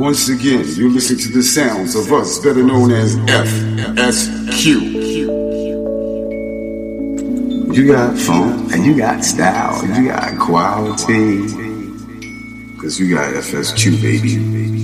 Once 0.00 0.30
again, 0.30 0.64
you 0.76 0.88
listen 0.90 1.18
to 1.18 1.28
the 1.28 1.42
sounds 1.42 1.94
of 1.94 2.10
us, 2.10 2.38
better 2.38 2.62
known 2.62 2.90
as 2.90 3.16
FSQ. 3.16 4.64
You 7.74 7.86
got 7.92 8.16
funk, 8.16 8.72
and 8.72 8.86
you 8.86 8.96
got 8.96 9.22
style, 9.22 9.84
you 9.84 10.08
got 10.08 10.38
quality. 10.38 11.40
Cause 12.78 12.98
you 12.98 13.14
got 13.14 13.34
FSQ, 13.34 14.00
baby. 14.00 14.79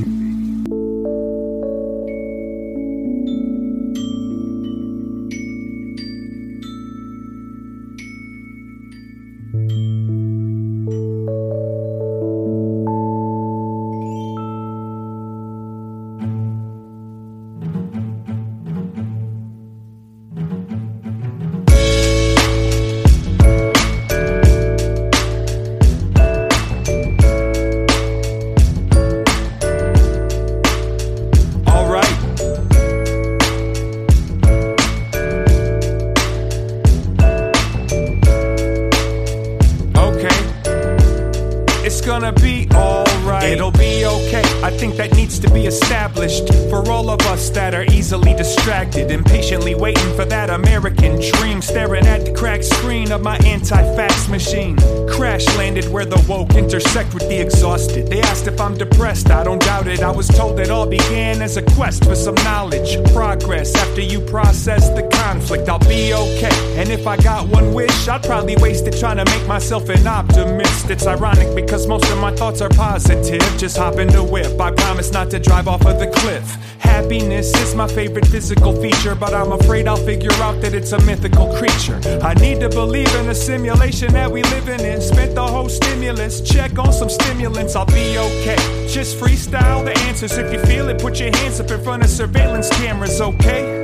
Myself 69.66 69.88
an 69.88 70.06
optimist. 70.06 70.90
It's 70.90 71.08
ironic 71.08 71.52
because 71.56 71.88
most 71.88 72.08
of 72.08 72.18
my 72.18 72.32
thoughts 72.32 72.60
are 72.60 72.68
positive. 72.68 73.42
Just 73.58 73.76
hop 73.76 73.98
in 73.98 74.06
the 74.06 74.22
whip. 74.22 74.60
I 74.60 74.70
promise 74.70 75.10
not 75.10 75.28
to 75.30 75.40
drive 75.40 75.66
off 75.66 75.84
of 75.84 75.98
the 75.98 76.06
cliff. 76.06 76.44
Happiness 76.78 77.52
is 77.56 77.74
my 77.74 77.88
favorite 77.88 78.28
physical 78.28 78.80
feature, 78.80 79.16
but 79.16 79.34
I'm 79.34 79.50
afraid 79.50 79.88
I'll 79.88 79.96
figure 79.96 80.32
out 80.34 80.60
that 80.60 80.72
it's 80.72 80.92
a 80.92 81.00
mythical 81.02 81.52
creature. 81.58 81.98
I 82.22 82.34
need 82.34 82.60
to 82.60 82.68
believe 82.68 83.12
in 83.16 83.28
a 83.28 83.34
simulation 83.34 84.12
that 84.12 84.30
we 84.30 84.44
living 84.44 84.86
in. 84.86 85.00
Spent 85.00 85.34
the 85.34 85.44
whole 85.44 85.68
stimulus, 85.68 86.40
check 86.42 86.78
on 86.78 86.92
some 86.92 87.10
stimulants, 87.10 87.74
I'll 87.74 87.86
be 87.86 88.18
okay. 88.18 88.86
Just 88.88 89.18
freestyle 89.18 89.84
the 89.84 89.98
answers. 90.02 90.38
If 90.38 90.52
you 90.52 90.60
feel 90.60 90.88
it, 90.90 91.00
put 91.00 91.18
your 91.18 91.36
hands 91.38 91.58
up 91.58 91.72
in 91.72 91.82
front 91.82 92.04
of 92.04 92.08
surveillance 92.08 92.70
cameras, 92.78 93.20
okay? 93.20 93.75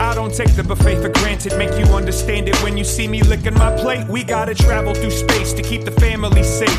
I 0.00 0.14
don't 0.14 0.34
take 0.34 0.54
the 0.56 0.64
buffet 0.64 0.96
for 1.02 1.08
granted, 1.08 1.56
make 1.56 1.70
you 1.78 1.84
understand 1.94 2.48
it 2.48 2.56
when 2.62 2.76
you 2.76 2.84
see 2.84 3.06
me 3.06 3.22
licking 3.22 3.54
my 3.54 3.74
plate. 3.76 4.06
We 4.08 4.24
gotta 4.24 4.54
travel 4.54 4.94
through 4.94 5.10
space 5.10 5.52
to 5.52 5.62
keep 5.62 5.84
the 5.84 5.92
family 5.92 6.42
safe. 6.42 6.78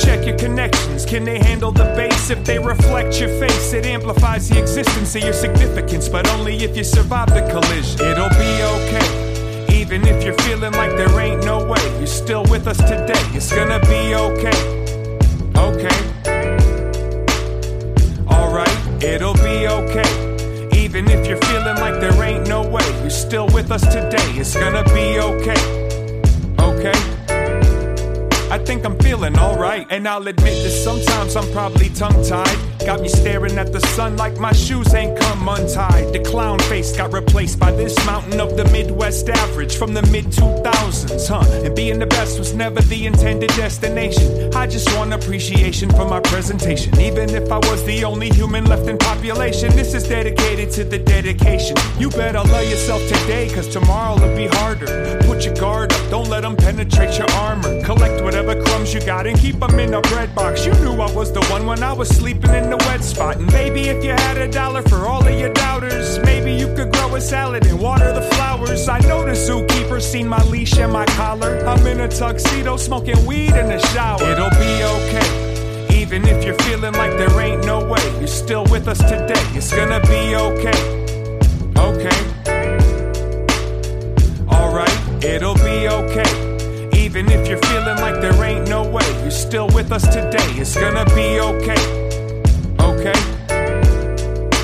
Check 0.00 0.26
your 0.26 0.36
connections, 0.38 1.04
can 1.04 1.24
they 1.24 1.38
handle 1.38 1.72
the 1.72 1.84
bass? 1.96 2.30
If 2.30 2.44
they 2.44 2.58
reflect 2.58 3.20
your 3.20 3.28
face, 3.40 3.72
it 3.72 3.84
amplifies 3.86 4.48
the 4.48 4.60
existence 4.60 5.14
of 5.16 5.22
your 5.22 5.32
significance, 5.32 6.08
but 6.08 6.28
only 6.30 6.56
if 6.56 6.76
you 6.76 6.84
survive 6.84 7.28
the 7.28 7.42
collision. 7.50 8.00
It'll 8.06 8.28
be 8.30 8.62
okay. 8.76 9.78
Even 9.80 10.06
if 10.06 10.24
you're 10.24 10.38
feeling 10.38 10.72
like 10.72 10.90
there 10.96 11.20
ain't 11.20 11.44
no 11.44 11.64
way, 11.66 11.82
you're 11.98 12.06
still 12.06 12.44
with 12.44 12.66
us 12.68 12.78
today. 12.78 13.22
It's 13.34 13.52
gonna 13.52 13.80
be 13.80 14.14
okay. 14.14 14.82
Okay. 15.56 15.98
Alright, 18.28 19.02
it'll 19.02 19.34
be 19.34 19.66
okay. 19.68 20.21
Even 20.94 21.08
if 21.08 21.26
you're 21.26 21.38
feeling 21.38 21.76
like 21.76 21.98
there 22.00 22.22
ain't 22.22 22.46
no 22.46 22.60
way, 22.60 22.84
you're 23.00 23.08
still 23.08 23.46
with 23.48 23.70
us 23.70 23.80
today. 23.80 24.28
It's 24.38 24.54
gonna 24.54 24.84
be 24.92 25.18
okay. 25.18 25.56
Okay. 26.60 26.92
I 28.50 28.58
think 28.58 28.84
I'm 28.84 28.98
feeling 28.98 29.38
alright, 29.38 29.86
and 29.88 30.06
I'll 30.06 30.28
admit 30.28 30.62
that 30.62 30.70
sometimes 30.70 31.34
I'm 31.34 31.50
probably 31.50 31.88
tongue 31.88 32.22
tied. 32.22 32.71
Got 32.84 33.00
me 33.00 33.08
staring 33.08 33.58
at 33.58 33.72
the 33.72 33.80
sun 33.94 34.16
like 34.16 34.38
my 34.38 34.52
shoes 34.52 34.92
ain't 34.92 35.18
come 35.18 35.48
untied. 35.48 36.12
The 36.12 36.18
clown 36.18 36.58
face 36.60 36.96
got 36.96 37.12
replaced 37.12 37.60
by 37.60 37.70
this 37.70 37.94
mountain 38.04 38.40
of 38.40 38.56
the 38.56 38.64
Midwest 38.66 39.28
average 39.28 39.76
from 39.76 39.94
the 39.94 40.02
mid 40.10 40.26
2000s, 40.26 41.28
huh? 41.28 41.64
And 41.64 41.76
being 41.76 42.00
the 42.00 42.06
best 42.06 42.40
was 42.40 42.54
never 42.54 42.80
the 42.82 43.06
intended 43.06 43.50
destination. 43.50 44.52
I 44.54 44.66
just 44.66 44.92
want 44.96 45.12
appreciation 45.12 45.90
for 45.90 46.04
my 46.08 46.18
presentation. 46.20 46.98
Even 47.00 47.30
if 47.30 47.52
I 47.52 47.58
was 47.58 47.84
the 47.84 48.04
only 48.04 48.30
human 48.30 48.64
left 48.64 48.88
in 48.88 48.98
population, 48.98 49.70
this 49.76 49.94
is 49.94 50.08
dedicated 50.08 50.72
to 50.72 50.82
the 50.82 50.98
dedication. 50.98 51.76
You 52.00 52.10
better 52.10 52.40
love 52.40 52.68
yourself 52.68 53.02
today, 53.06 53.48
cause 53.54 53.68
tomorrow 53.68 54.20
will 54.20 54.36
be 54.36 54.48
harder. 54.48 55.20
Put 55.22 55.44
your 55.44 55.54
guard 55.54 55.92
up, 55.92 56.10
don't 56.10 56.28
let 56.28 56.40
them 56.40 56.56
penetrate 56.56 57.16
your 57.16 57.30
armor. 57.32 57.82
Collect 57.84 58.24
whatever 58.24 58.60
crumbs 58.64 58.92
you 58.92 59.00
got 59.00 59.26
and 59.28 59.38
keep 59.38 59.60
them 59.60 59.78
in 59.78 59.94
a 59.94 60.00
bread 60.02 60.34
box. 60.34 60.66
You 60.66 60.72
knew 60.74 61.00
I 61.00 61.10
was 61.12 61.32
the 61.32 61.44
one 61.46 61.64
when 61.66 61.82
I 61.82 61.92
was 61.92 62.08
sleeping 62.08 62.52
in 62.54 62.71
the 62.72 62.84
wet 62.86 63.04
spot. 63.04 63.36
And 63.36 63.52
maybe 63.52 63.82
if 63.82 64.02
you 64.02 64.12
had 64.12 64.38
a 64.38 64.48
dollar 64.48 64.80
for 64.82 65.06
all 65.06 65.26
of 65.26 65.38
your 65.38 65.52
doubters, 65.52 66.18
maybe 66.20 66.52
you 66.54 66.74
could 66.74 66.90
grow 66.90 67.14
a 67.14 67.20
salad 67.20 67.66
and 67.66 67.78
water 67.78 68.12
the 68.12 68.22
flowers. 68.34 68.88
I 68.88 68.98
know 69.00 69.22
the 69.24 69.32
zookeeper 69.32 70.00
seen 70.00 70.26
my 70.26 70.42
leash 70.44 70.78
and 70.78 70.90
my 70.90 71.04
collar. 71.20 71.58
I'm 71.66 71.86
in 71.86 72.00
a 72.00 72.08
tuxedo 72.08 72.78
smoking 72.78 73.26
weed 73.26 73.54
in 73.54 73.68
the 73.68 73.78
shower. 73.92 74.22
It'll 74.22 74.56
be 74.66 74.74
okay. 74.96 76.00
Even 76.00 76.26
if 76.26 76.44
you're 76.44 76.58
feeling 76.66 76.94
like 76.94 77.12
there 77.18 77.38
ain't 77.40 77.66
no 77.66 77.84
way, 77.84 78.02
you're 78.18 78.26
still 78.26 78.64
with 78.70 78.88
us 78.88 78.98
today. 78.98 79.44
It's 79.54 79.70
gonna 79.70 80.00
be 80.08 80.34
okay. 80.34 80.78
Okay. 81.76 82.18
Alright, 84.48 84.98
it'll 85.22 85.56
be 85.56 85.88
okay. 85.88 86.88
Even 86.94 87.30
if 87.30 87.46
you're 87.46 87.62
feeling 87.68 87.98
like 87.98 88.22
there 88.22 88.42
ain't 88.42 88.66
no 88.66 88.82
way, 88.82 89.06
you're 89.20 89.30
still 89.30 89.68
with 89.68 89.92
us 89.92 90.04
today. 90.04 90.48
It's 90.58 90.74
gonna 90.74 91.04
be. 91.14 91.38
Okay. 91.38 92.01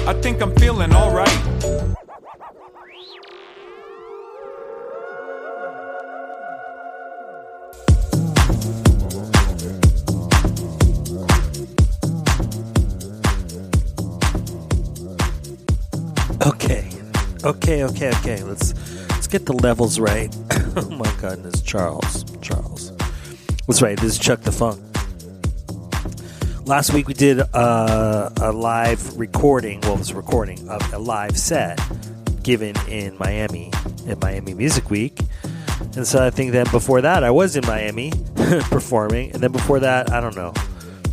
I 0.08 0.14
think 0.14 0.40
I'm 0.40 0.56
feeling 0.56 0.94
alright. 0.94 1.28
Okay, 16.46 16.88
okay, 17.44 17.84
okay, 17.84 18.08
okay. 18.08 18.42
Let's 18.44 18.72
let's 19.10 19.26
get 19.26 19.44
the 19.44 19.52
levels 19.52 20.00
right. 20.00 20.34
oh 20.76 20.88
my 20.88 21.12
goodness, 21.20 21.60
Charles, 21.60 22.24
Charles. 22.40 22.96
That's 23.66 23.82
right. 23.82 23.98
This 24.00 24.12
is 24.12 24.18
Chuck 24.18 24.40
Da 24.40 24.52
Fonk. 24.52 24.87
Last 26.68 26.92
week 26.92 27.08
we 27.08 27.14
did 27.14 27.40
uh, 27.40 28.28
a 28.42 28.52
live 28.52 29.16
recording. 29.16 29.80
Well, 29.80 29.94
it 29.94 30.00
was 30.00 30.10
a 30.10 30.14
recording 30.14 30.68
of 30.68 30.92
a 30.92 30.98
live 30.98 31.38
set 31.38 31.80
given 32.42 32.76
in 32.86 33.16
Miami 33.16 33.70
at 34.06 34.20
Miami 34.20 34.52
Music 34.52 34.90
Week. 34.90 35.18
And 35.96 36.06
so 36.06 36.22
I 36.22 36.28
think 36.28 36.52
that 36.52 36.70
before 36.70 37.00
that 37.00 37.24
I 37.24 37.30
was 37.30 37.56
in 37.56 37.66
Miami 37.66 38.12
performing, 38.64 39.32
and 39.32 39.42
then 39.42 39.50
before 39.50 39.80
that 39.80 40.12
I 40.12 40.20
don't 40.20 40.36
know, 40.36 40.52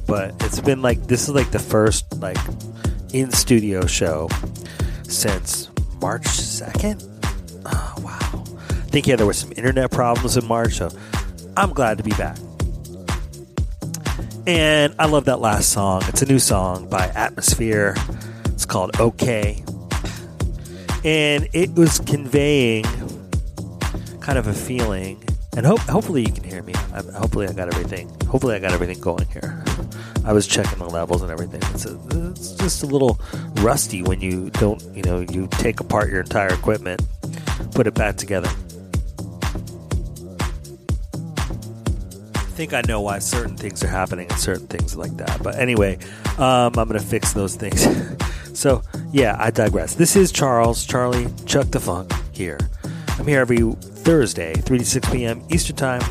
but 0.06 0.36
it's 0.42 0.60
been 0.60 0.82
like 0.82 1.08
this 1.08 1.30
is 1.30 1.30
like 1.30 1.52
the 1.52 1.60
first 1.60 2.18
like 2.18 2.38
in 3.14 3.32
studio 3.32 3.86
show 3.86 4.28
since 5.04 5.70
March 6.02 6.24
2nd. 6.24 7.02
Oh, 7.66 7.96
wow. 8.00 8.44
I 8.70 8.90
think, 8.90 9.08
yeah, 9.08 9.16
there 9.16 9.26
were 9.26 9.32
some 9.32 9.54
internet 9.54 9.90
problems 9.90 10.36
in 10.36 10.46
March, 10.48 10.74
so 10.74 10.92
I'm 11.56 11.72
glad 11.72 11.98
to 12.00 12.04
be 12.04 12.12
back. 12.12 12.38
And 14.48 14.94
I 15.00 15.08
love 15.08 15.26
that 15.26 15.40
last 15.40 15.70
song. 15.70 16.04
It's 16.08 16.22
a 16.22 16.26
new 16.28 16.38
song 16.38 16.88
by 16.88 17.08
Atmosphere. 17.16 17.96
It's 18.46 18.66
called 18.66 19.00
OK. 19.00 19.64
And 21.04 21.48
it 21.52 21.74
was 21.74 22.00
conveying 22.00 22.84
kind 24.20 24.38
of 24.38 24.46
a 24.46 24.54
feeling. 24.54 25.24
And 25.58 25.66
hope, 25.66 25.80
hopefully 25.80 26.22
you 26.22 26.32
can 26.32 26.44
hear 26.44 26.62
me. 26.62 26.74
I, 26.94 27.02
hopefully 27.18 27.48
I 27.48 27.54
got 27.54 27.74
everything. 27.74 28.08
Hopefully 28.28 28.56
I 28.56 28.60
got 28.60 28.72
everything 28.72 29.00
going 29.00 29.26
here. 29.28 29.64
I 30.24 30.34
was 30.34 30.46
checking 30.46 30.78
the 30.78 30.90
levels 30.90 31.24
and 31.24 31.32
everything. 31.32 31.62
It's, 31.74 31.86
a, 31.86 32.00
it's 32.30 32.52
just 32.52 32.84
a 32.84 32.86
little 32.86 33.20
rusty 33.56 34.04
when 34.04 34.22
you 34.22 34.52
don't, 34.52 34.84
you 34.96 35.02
know, 35.02 35.22
you 35.22 35.48
take 35.54 35.80
apart 35.80 36.12
your 36.12 36.22
entire 36.22 36.54
equipment, 36.54 37.02
put 37.72 37.88
it 37.88 37.96
back 37.96 38.18
together. 38.18 38.50
Think 42.56 42.74
I 42.74 42.82
know 42.88 43.02
why 43.02 43.20
certain 43.20 43.58
things 43.58 43.84
are 43.84 43.90
happening 43.90 44.30
and 44.30 44.40
certain 44.40 44.68
things 44.68 44.96
like 44.96 45.18
that. 45.18 45.44
But 45.44 45.60
anyway, 45.60 45.98
um, 46.38 46.72
I'm 46.78 46.88
going 46.88 46.94
to 46.94 47.02
fix 47.02 47.34
those 47.34 47.58
things. 47.58 47.86
so, 48.58 48.82
yeah, 49.12 49.36
I 49.38 49.52
digress. 49.52 49.96
This 49.96 50.16
is 50.16 50.32
Charles, 50.32 50.86
Charlie, 50.86 51.28
Chuck 51.46 51.68
Da 51.68 51.80
Fonk 51.80 52.14
here. 52.34 52.58
I'm 53.20 53.28
here 53.28 53.42
every 53.42 53.60
Thursday, 53.60 54.54
3 54.54 54.78
to 54.78 54.86
6 54.86 55.10
p.m. 55.10 55.46
Eastern 55.50 55.76
Time. 55.76 56.02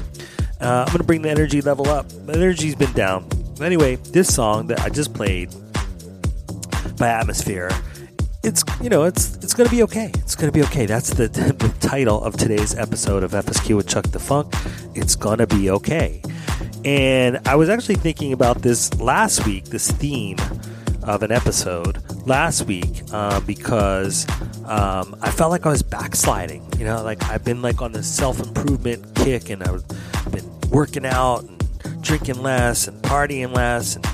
Uh, 0.61 0.85
I'm 0.87 0.89
going 0.89 0.99
to 0.99 1.05
bring 1.05 1.23
the 1.23 1.31
energy 1.31 1.63
level 1.63 1.89
up. 1.89 2.11
The 2.11 2.35
energy's 2.35 2.75
been 2.75 2.93
down. 2.93 3.27
Anyway, 3.63 3.97
this 3.97 4.35
song 4.35 4.67
that 4.67 4.81
I 4.81 4.91
just 4.91 5.15
played 5.15 5.49
by 6.99 7.09
Atmosphere, 7.09 7.71
it's 8.43 8.63
you 8.83 8.91
know 8.91 9.05
it's 9.05 9.37
it's 9.37 9.55
to 9.55 9.67
be 9.71 9.83
okay. 9.85 10.11
It's 10.17 10.37
to 10.37 10.53
be 10.53 10.63
okay. 10.65 10.85
That's 10.85 11.09
the, 11.09 11.29
the 11.29 11.75
title 11.81 12.23
of 12.23 12.37
today's 12.37 12.77
episode 12.77 13.23
of 13.23 13.33
FSQ 13.33 13.77
with 13.77 13.89
Chuck 13.89 14.05
Da 14.11 14.19
Fonk. 14.19 14.53
It's 14.95 15.17
to 15.17 15.47
be 15.47 15.71
okay. 15.71 16.21
And 16.85 17.41
I 17.47 17.57
was 17.57 17.69
actually 17.69 17.95
thinking 17.95 18.33
about 18.33 18.61
this 18.63 18.93
last 19.01 19.47
week, 19.47 19.65
this 19.65 19.91
theme 19.91 20.37
of 21.03 21.23
an 21.23 21.33
episode 21.33 22.03
last 22.27 22.63
week 22.63 23.03
uh, 23.13 23.41
because 23.41 24.27
um, 24.67 25.17
I 25.21 25.31
felt 25.31 25.51
like 25.51 25.67
I 25.67 25.71
was 25.71 25.83
backsliding. 25.83 26.67
You 26.79 26.85
know, 26.85 27.03
like 27.03 27.23
I've 27.25 27.45
been 27.45 27.63
like 27.63 27.81
on 27.81 27.93
this 27.93 28.13
self 28.13 28.41
improvement 28.41 29.15
kick, 29.15 29.51
and 29.51 29.63
I've 29.63 29.87
been 30.31 30.61
working 30.71 31.07
out 31.07 31.45
and 31.45 32.03
drinking 32.03 32.43
less 32.43 32.89
and 32.89 33.01
partying 33.03 33.55
less, 33.55 33.97
and 33.97 34.07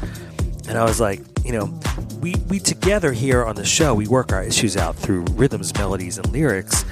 and 0.69 0.79
I 0.79 0.85
was 0.85 1.01
like, 1.01 1.21
you 1.45 1.53
know, 1.53 1.81
we 2.21 2.35
we 2.49 2.59
together 2.61 3.13
here 3.13 3.45
on 3.45 3.57
the 3.57 3.65
show 3.65 3.95
we 3.95 4.07
work 4.07 4.33
our 4.33 4.43
issues 4.43 4.77
out 4.77 4.95
through 4.95 5.25
rhythms, 5.33 5.75
melodies, 5.75 6.19
and 6.19 6.31
lyrics. 6.33 6.85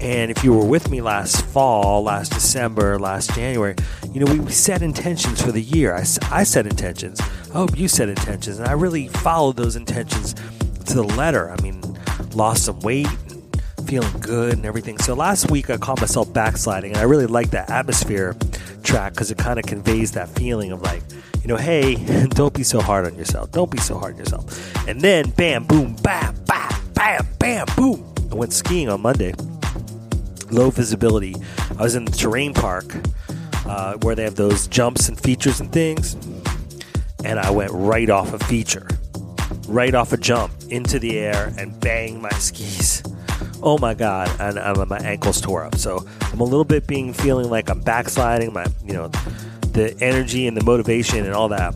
And 0.00 0.30
if 0.30 0.44
you 0.44 0.52
were 0.52 0.64
with 0.64 0.90
me 0.90 1.00
last 1.00 1.44
fall, 1.46 2.02
last 2.02 2.32
December, 2.32 2.98
last 2.98 3.34
January, 3.34 3.74
you 4.12 4.24
know, 4.24 4.32
we, 4.32 4.50
set 4.50 4.82
intentions 4.82 5.40
for 5.40 5.52
the 5.52 5.62
year. 5.62 5.94
I, 5.94 6.04
I 6.30 6.44
set 6.44 6.66
intentions. 6.66 7.20
I 7.20 7.52
hope 7.52 7.78
you 7.78 7.88
set 7.88 8.08
intentions. 8.08 8.58
And 8.58 8.68
I 8.68 8.72
really 8.72 9.08
followed 9.08 9.56
those 9.56 9.74
intentions 9.74 10.34
to 10.34 10.94
the 10.94 11.02
letter. 11.02 11.50
I 11.50 11.60
mean, 11.62 11.80
lost 12.34 12.66
some 12.66 12.80
weight, 12.80 13.08
feeling 13.86 14.12
good 14.20 14.54
and 14.54 14.66
everything. 14.66 14.98
So 14.98 15.14
last 15.14 15.50
week 15.50 15.70
I 15.70 15.78
caught 15.78 16.00
myself 16.00 16.32
backsliding. 16.32 16.92
And 16.92 17.00
I 17.00 17.04
really 17.04 17.26
like 17.26 17.50
that 17.50 17.70
atmosphere 17.70 18.36
track 18.82 19.14
because 19.14 19.30
it 19.30 19.38
kind 19.38 19.58
of 19.58 19.64
conveys 19.64 20.12
that 20.12 20.28
feeling 20.28 20.72
of 20.72 20.82
like, 20.82 21.02
you 21.40 21.48
know, 21.48 21.56
hey, 21.56 21.94
don't 22.28 22.52
be 22.52 22.62
so 22.62 22.80
hard 22.80 23.06
on 23.06 23.14
yourself. 23.16 23.50
Don't 23.50 23.70
be 23.70 23.78
so 23.78 23.98
hard 23.98 24.12
on 24.14 24.18
yourself. 24.18 24.88
And 24.88 25.00
then 25.00 25.30
bam, 25.30 25.64
boom, 25.64 25.96
bam, 26.02 26.34
bam, 26.46 26.70
bam, 26.92 27.26
bam, 27.38 27.66
boom. 27.76 28.04
I 28.30 28.34
went 28.34 28.52
skiing 28.52 28.90
on 28.90 29.00
Monday 29.00 29.32
low 30.50 30.70
visibility. 30.70 31.34
I 31.78 31.82
was 31.82 31.94
in 31.94 32.04
the 32.04 32.12
terrain 32.12 32.54
park 32.54 32.84
uh, 33.66 33.94
where 34.02 34.14
they 34.14 34.24
have 34.24 34.36
those 34.36 34.66
jumps 34.68 35.08
and 35.08 35.18
features 35.18 35.60
and 35.60 35.72
things, 35.72 36.14
and 37.24 37.38
I 37.38 37.50
went 37.50 37.72
right 37.72 38.08
off 38.10 38.32
a 38.32 38.38
feature, 38.38 38.88
right 39.68 39.94
off 39.94 40.12
a 40.12 40.16
jump 40.16 40.52
into 40.70 40.98
the 40.98 41.18
air 41.18 41.52
and 41.58 41.78
bang 41.80 42.20
my 42.20 42.30
skis. 42.30 43.02
Oh 43.62 43.78
my 43.78 43.94
god! 43.94 44.30
And, 44.40 44.58
and 44.58 44.88
my 44.88 44.98
ankles 44.98 45.40
tore 45.40 45.64
up. 45.64 45.76
So 45.76 46.06
I'm 46.20 46.40
a 46.40 46.44
little 46.44 46.64
bit 46.64 46.86
being 46.86 47.12
feeling 47.12 47.50
like 47.50 47.68
I'm 47.68 47.80
backsliding. 47.80 48.52
My 48.52 48.66
you 48.84 48.92
know 48.92 49.08
the 49.72 49.96
energy 50.00 50.46
and 50.46 50.56
the 50.56 50.64
motivation 50.64 51.24
and 51.24 51.34
all 51.34 51.48
that 51.48 51.74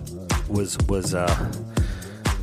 was 0.48 0.78
was 0.88 1.14
uh, 1.14 1.52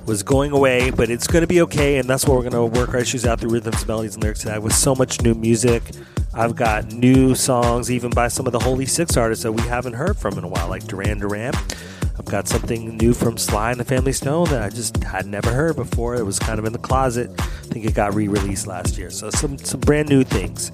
was 0.07 0.23
going 0.23 0.53
away, 0.53 0.89
but 0.89 1.09
it's 1.09 1.27
going 1.27 1.41
to 1.41 1.47
be 1.47 1.61
okay, 1.61 1.97
and 1.97 2.09
that's 2.09 2.25
what 2.25 2.37
we're 2.37 2.49
going 2.49 2.71
to 2.71 2.79
work 2.79 2.93
our 2.93 2.99
issues 2.99 3.25
out 3.25 3.41
through 3.41 3.51
rhythms, 3.51 3.85
melodies, 3.85 4.15
and 4.15 4.23
lyrics 4.23 4.39
today 4.39 4.57
with 4.57 4.73
so 4.73 4.95
much 4.95 5.21
new 5.21 5.33
music. 5.33 5.83
I've 6.33 6.55
got 6.55 6.93
new 6.93 7.35
songs, 7.35 7.91
even 7.91 8.11
by 8.11 8.29
some 8.29 8.45
of 8.45 8.53
the 8.53 8.59
Holy 8.59 8.85
Six 8.85 9.17
artists 9.17 9.43
that 9.43 9.51
we 9.51 9.61
haven't 9.63 9.93
heard 9.93 10.15
from 10.17 10.37
in 10.37 10.45
a 10.45 10.47
while, 10.47 10.69
like 10.69 10.85
Duran 10.87 11.19
Duran. 11.19 11.53
I've 12.17 12.25
got 12.25 12.47
something 12.47 12.95
new 12.97 13.13
from 13.13 13.37
Sly 13.37 13.71
and 13.71 13.79
the 13.79 13.85
Family 13.85 14.13
Stone 14.13 14.49
that 14.49 14.63
I 14.63 14.69
just 14.69 15.03
had 15.03 15.25
never 15.25 15.51
heard 15.51 15.75
before. 15.75 16.15
It 16.15 16.23
was 16.23 16.39
kind 16.39 16.57
of 16.57 16.65
in 16.65 16.73
the 16.73 16.79
closet. 16.79 17.29
I 17.39 17.43
think 17.43 17.85
it 17.85 17.93
got 17.93 18.15
re-released 18.15 18.65
last 18.65 18.97
year. 18.97 19.09
So 19.09 19.29
some 19.29 19.57
some 19.57 19.81
brand 19.81 20.09
new 20.09 20.23
things. 20.23 20.71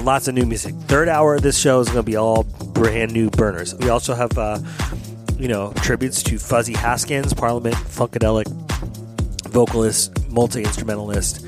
Lots 0.00 0.28
of 0.28 0.34
new 0.34 0.46
music. 0.46 0.74
Third 0.86 1.08
hour 1.08 1.34
of 1.34 1.42
this 1.42 1.58
show 1.58 1.80
is 1.80 1.88
going 1.88 1.98
to 1.98 2.02
be 2.02 2.16
all 2.16 2.44
brand 2.44 3.12
new 3.12 3.28
burners. 3.30 3.74
We 3.74 3.90
also 3.90 4.14
have, 4.14 4.38
uh, 4.38 4.58
you 5.40 5.48
know, 5.48 5.72
tributes 5.76 6.22
to 6.24 6.38
Fuzzy 6.38 6.74
Haskins, 6.74 7.32
Parliament 7.32 7.74
Funkadelic 7.74 8.46
vocalist, 9.48 10.28
multi 10.28 10.62
instrumentalist, 10.62 11.46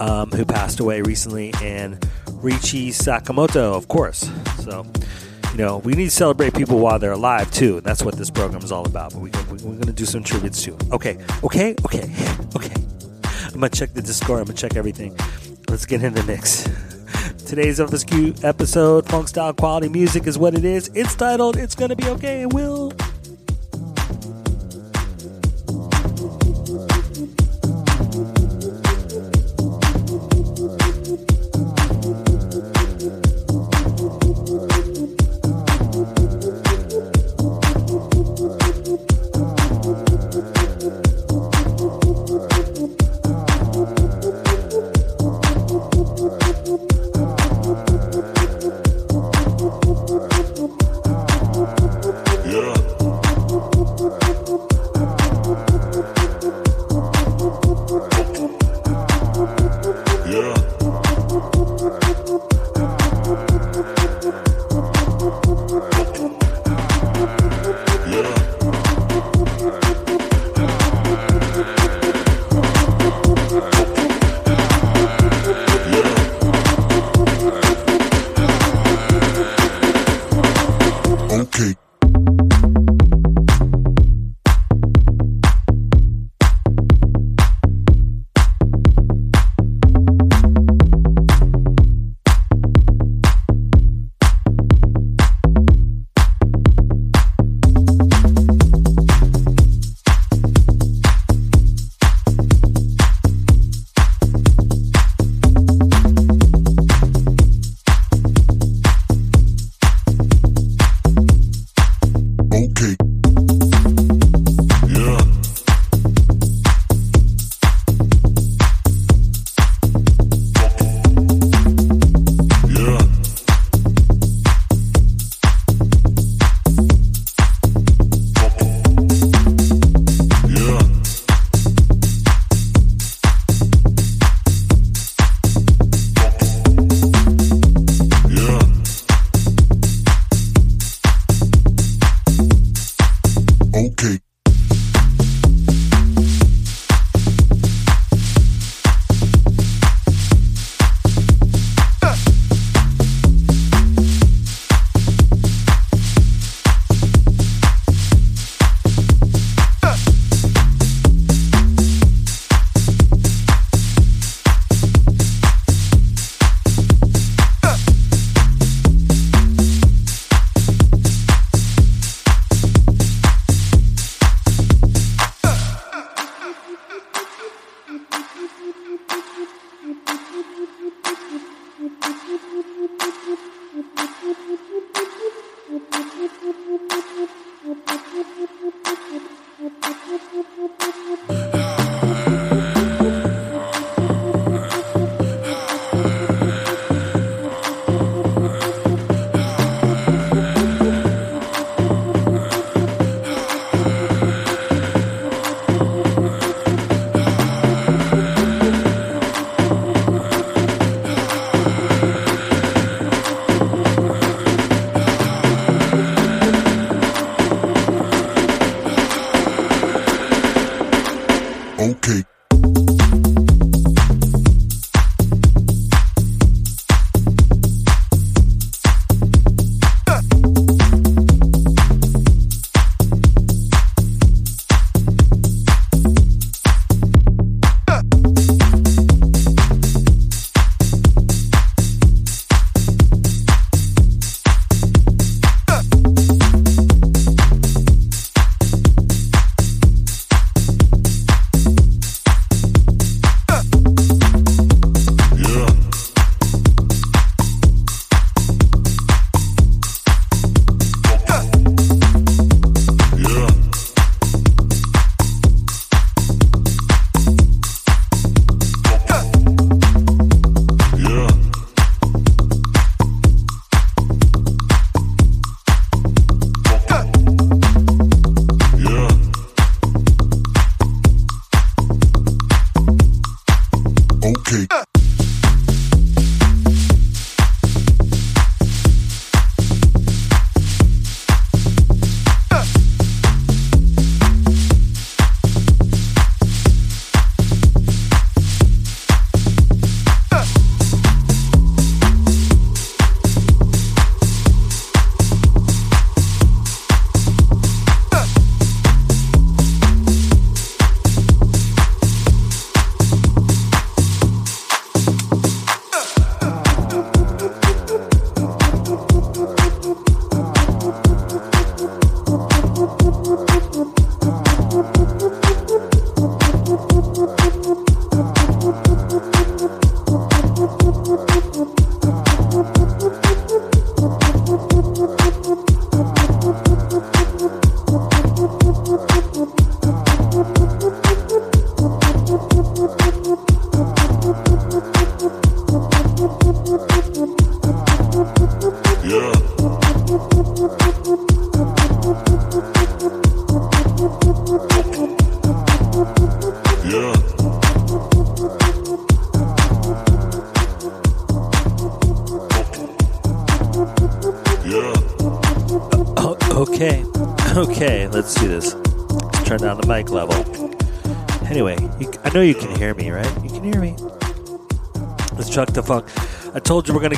um, 0.00 0.30
who 0.30 0.44
passed 0.44 0.80
away 0.80 1.02
recently, 1.02 1.52
and 1.62 2.00
Ryuichi 2.26 2.88
Sakamoto, 2.88 3.74
of 3.74 3.88
course. 3.88 4.30
So, 4.60 4.86
you 5.52 5.58
know, 5.58 5.78
we 5.78 5.92
need 5.92 6.06
to 6.06 6.10
celebrate 6.10 6.54
people 6.54 6.78
while 6.78 6.98
they're 6.98 7.12
alive 7.12 7.50
too. 7.50 7.76
And 7.76 7.84
that's 7.84 8.02
what 8.02 8.16
this 8.16 8.30
program 8.30 8.62
is 8.62 8.72
all 8.72 8.86
about. 8.86 9.12
But 9.12 9.20
we, 9.20 9.30
we're 9.50 9.58
going 9.58 9.80
to 9.82 9.92
do 9.92 10.06
some 10.06 10.24
tributes 10.24 10.62
too. 10.62 10.76
Okay, 10.90 11.18
okay, 11.44 11.74
okay, 11.84 12.04
okay. 12.56 12.74
I'm 13.52 13.60
going 13.60 13.70
to 13.70 13.78
check 13.78 13.92
the 13.92 14.02
Discord. 14.02 14.40
I'm 14.40 14.46
going 14.46 14.56
to 14.56 14.60
check 14.60 14.76
everything. 14.76 15.14
Let's 15.68 15.84
get 15.84 16.02
in 16.02 16.14
the 16.14 16.22
mix. 16.22 16.68
Today's 17.46 17.76
Skew 18.00 18.34
episode, 18.42 19.06
Funk 19.06 19.28
Style 19.28 19.52
Quality 19.52 19.88
Music, 19.88 20.26
is 20.26 20.38
what 20.38 20.54
it 20.54 20.64
is. 20.64 20.90
It's 20.94 21.14
titled 21.14 21.56
It's 21.56 21.74
Gonna 21.76 21.94
Be 21.94 22.08
Okay, 22.08 22.42
and 22.42 22.52
will. 22.52 22.92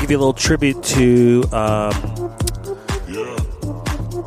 Give 0.09 0.13
you 0.13 0.19
a 0.21 0.25
little 0.25 0.33
tribute 0.33 0.83
to. 0.83 1.45
Um, 1.53 1.93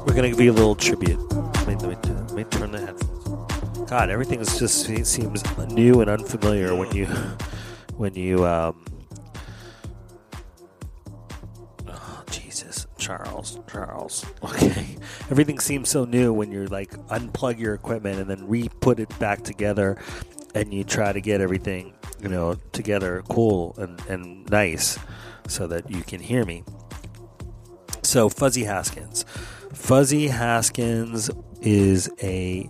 we're 0.06 0.14
going 0.14 0.22
to 0.22 0.30
give 0.30 0.42
you 0.42 0.52
a 0.52 0.54
little 0.54 0.76
tribute. 0.76 1.18
Let 1.34 1.68
me, 1.68 1.76
let 1.76 2.06
me, 2.06 2.14
let 2.14 2.34
me 2.34 2.44
turn 2.44 2.72
the 2.72 2.80
headphones. 2.80 3.90
God, 3.90 4.12
everything 4.12 4.42
is 4.42 4.60
just 4.60 4.86
seems 4.86 5.44
new 5.70 6.02
and 6.02 6.08
unfamiliar 6.08 6.76
when 6.76 6.96
you 6.96 7.06
when 7.98 8.14
you 8.14 8.46
um, 8.46 8.86
oh, 11.88 12.24
Jesus, 12.30 12.86
Charles, 13.00 13.58
Charles. 13.68 14.24
Okay, 14.44 14.98
everything 15.32 15.58
seems 15.58 15.90
so 15.90 16.06
new 16.06 16.32
when 16.32 16.52
you're 16.52 16.68
like 16.68 16.92
unplug 17.08 17.58
your 17.58 17.74
equipment 17.74 18.20
and 18.20 18.30
then 18.30 18.48
re-put 18.48 19.00
it 19.00 19.18
back 19.18 19.42
together, 19.42 20.00
and 20.54 20.72
you 20.72 20.84
try 20.84 21.12
to 21.12 21.22
get 21.22 21.42
everything 21.42 21.96
you 22.22 22.30
know 22.30 22.54
together, 22.72 23.24
cool 23.30 23.74
and 23.80 24.00
and 24.02 24.48
nice, 24.52 25.00
so 25.62 25.68
that 25.68 25.92
you 25.92 26.02
can 26.02 26.20
hear 26.20 26.44
me. 26.44 26.64
So 28.02 28.30
Fuzzy 28.30 28.64
Haskins, 28.64 29.26
Fuzzy 29.74 30.28
Haskins 30.28 31.30
is 31.62 32.10
a 32.20 32.68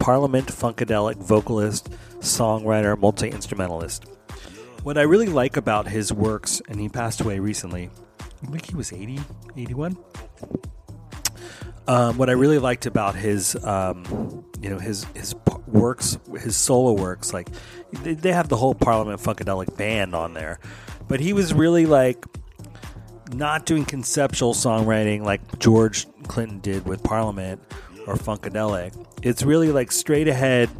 Parliament 0.00 0.48
Funkadelic 0.48 1.18
vocalist, 1.18 1.88
songwriter, 2.18 2.98
multi 2.98 3.28
instrumentalist. 3.28 4.06
What 4.82 4.98
I 4.98 5.02
really 5.02 5.28
like 5.28 5.56
about 5.56 5.86
his 5.86 6.12
works, 6.12 6.60
and 6.68 6.80
he 6.80 6.88
passed 6.88 7.20
away 7.20 7.38
recently, 7.38 7.90
I 8.42 8.46
think 8.46 8.66
he 8.66 8.74
was 8.74 8.92
80, 8.92 9.20
81. 9.56 9.96
Um, 11.86 12.18
what 12.18 12.28
I 12.28 12.32
really 12.32 12.58
liked 12.58 12.86
about 12.86 13.14
his, 13.14 13.54
um, 13.64 14.44
you 14.60 14.68
know, 14.68 14.80
his 14.80 15.04
his 15.14 15.36
works, 15.68 16.18
his 16.40 16.56
solo 16.56 16.92
works, 16.92 17.32
like 17.32 17.48
they, 18.02 18.14
they 18.14 18.32
have 18.32 18.48
the 18.48 18.56
whole 18.56 18.74
Parliament 18.74 19.20
Funkadelic 19.20 19.76
band 19.76 20.12
on 20.12 20.34
there, 20.34 20.58
but 21.08 21.20
he 21.20 21.32
was 21.32 21.54
really 21.54 21.86
like 21.86 22.24
not 23.32 23.66
doing 23.66 23.84
conceptual 23.84 24.54
songwriting 24.54 25.22
like 25.22 25.58
George 25.58 26.06
Clinton 26.28 26.60
did 26.60 26.86
with 26.86 27.02
Parliament 27.02 27.60
or 28.06 28.14
Funkadelic. 28.14 28.94
It's 29.22 29.42
really 29.42 29.72
like 29.72 29.90
straight 29.90 30.28
ahead, 30.28 30.70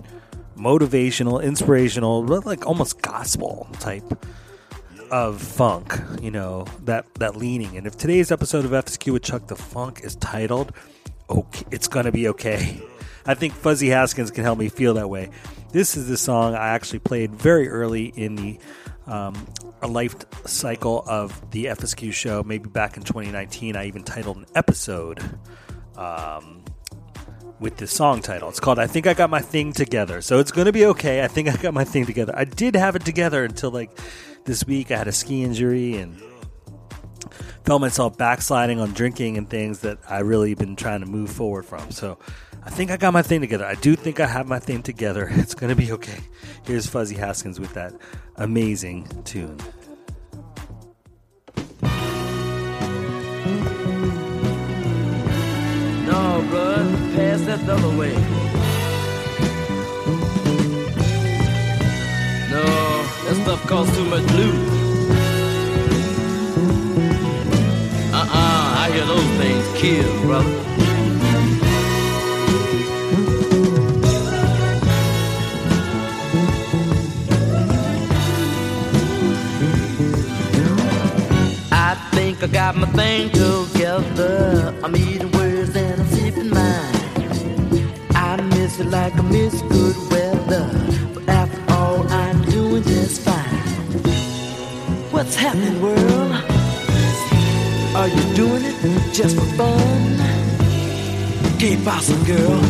motivational, 0.57 1.43
inspirational, 1.43 2.25
like 2.25 2.67
almost 2.67 3.03
gospel 3.03 3.69
type 3.81 4.05
of 5.11 5.41
funk, 5.41 6.01
you 6.21 6.31
know, 6.31 6.67
that 6.85 7.13
that 7.15 7.37
leaning. 7.37 7.77
And 7.77 7.87
if 7.87 7.97
today's 7.97 8.31
episode 8.33 8.65
of 8.65 8.73
FSQ 8.73 9.13
with 9.13 9.23
Chuck 9.23 9.47
Da 9.47 9.55
Fonk 9.55 10.05
is 10.05 10.17
titled 10.17 10.73
"Okay, 11.31 11.65
it's 11.71 11.89
gonna 11.89 12.13
be 12.13 12.29
okay," 12.29 12.81
I 13.25 13.35
think 13.35 13.55
Fuzzy 13.55 13.89
Haskins 13.89 14.31
can 14.31 14.45
help 14.45 14.59
me 14.59 14.69
feel 14.69 14.95
that 14.95 15.09
way. 15.09 15.31
This 15.73 15.97
is 15.97 16.09
the 16.09 16.17
song 16.17 16.55
I 16.55 16.69
actually 16.69 17.01
played 17.01 17.35
very 17.35 17.69
early 17.69 18.07
in 18.17 18.37
the 18.37 18.59
um, 19.07 19.47
a 19.83 19.89
life 19.89 20.15
cycle 20.47 21.05
of 21.07 21.51
the 21.51 21.67
FSQ 21.67 22.13
show. 22.13 22.43
Maybe 22.43 22.69
back 22.69 22.97
in 22.97 23.03
2019, 23.03 23.77
I 23.77 23.87
even 23.87 24.03
titled 24.03 24.39
an 24.39 24.47
episode. 24.55 25.23
Um, 25.97 26.65
with 27.59 27.79
the 27.79 27.87
song 27.87 28.21
title. 28.21 28.49
It's 28.49 28.61
called 28.61 28.79
I 28.79 28.87
Think 28.87 29.07
I 29.07 29.15
Got 29.15 29.31
My 29.31 29.41
Thing 29.41 29.73
Together. 29.73 30.21
So 30.21 30.39
it's 30.39 30.53
going 30.53 30.67
to 30.67 30.73
be 30.73 30.85
okay. 30.87 31.25
I 31.25 31.29
think 31.29 31.49
I 31.49 31.57
got 31.57 31.73
my 31.73 31.85
thing 31.85 32.05
together. 32.05 32.35
I 32.37 32.45
did 32.45 32.77
have 32.77 32.97
it 32.97 33.05
together 33.05 33.45
until 33.45 33.71
like 33.71 33.99
this 34.45 34.67
week. 34.67 34.91
I 34.91 34.99
had 34.99 35.09
a 35.09 35.13
ski 35.13 35.43
injury 35.43 35.97
and 35.97 36.21
felt 37.65 37.81
myself 37.81 38.17
backsliding 38.17 38.79
on 38.79 38.93
drinking 38.93 39.39
and 39.39 39.49
things 39.49 39.81
that 39.81 39.99
I 40.09 40.21
really 40.21 40.55
been 40.55 40.77
trying 40.77 41.01
to 41.01 41.07
move 41.07 41.31
forward 41.31 41.65
from. 41.65 41.91
So 41.91 42.19
I 42.67 42.71
think 42.71 42.91
I 42.91 42.97
got 42.97 43.13
my 43.13 43.23
thing 43.23 43.41
together. 43.41 43.65
I 43.65 43.77
do 43.77 43.95
think 43.97 44.19
I 44.21 44.27
have 44.27 44.49
my 44.49 44.59
thing 44.59 44.83
together. 44.83 45.29
It's 45.47 45.55
going 45.55 45.71
to 45.71 45.77
be 45.77 45.93
okay. 45.93 46.19
Here's 46.67 46.87
Fuzzy 46.87 47.15
Haskins 47.15 47.61
with 47.61 47.73
that 47.75 47.95
amazing 48.37 49.07
tune. 49.25 49.57
No, 56.05 56.45
bud, 56.51 56.87
pass 57.15 57.41
that 57.43 57.65
the 57.65 57.75
other 57.75 57.97
way. 57.97 58.15
No, 62.51 62.65
that 63.25 63.37
stuff 63.43 63.67
costs 63.69 63.97
too 63.97 64.05
much 64.05 64.27
blue. 64.27 64.53
Uh-uh, 68.13 68.75
I 68.83 68.91
hear 68.93 69.07
those 69.07 69.31
things 69.39 69.81
kill, 69.81 70.21
brother. 70.23 70.76
I 82.47 82.49
got 82.49 82.77
my 82.77 82.87
thing 82.93 83.29
together. 83.31 84.73
I'm 84.85 84.95
eating 84.95 85.33
words 85.33 85.75
and 85.75 86.01
I'm 86.01 86.07
sipping 86.07 86.51
mine. 86.51 86.95
I 88.15 88.41
miss 88.55 88.79
it 88.79 88.87
like 88.87 89.17
I 89.17 89.23
miss 89.23 89.63
good 89.63 89.97
weather. 90.13 90.71
But 91.13 91.29
after 91.29 91.73
all, 91.73 92.07
I'm 92.09 92.41
doing 92.45 92.85
just 92.85 93.23
fine. 93.23 93.35
What's 95.11 95.35
happening, 95.35 95.83
world? 95.83 96.33
Are 97.97 98.07
you 98.07 98.35
doing 98.37 98.63
it 98.65 99.13
just 99.13 99.35
for 99.35 99.47
fun? 99.57 100.21
Keep 101.59 101.85
awesome, 101.85 102.23
girl. 102.27 102.63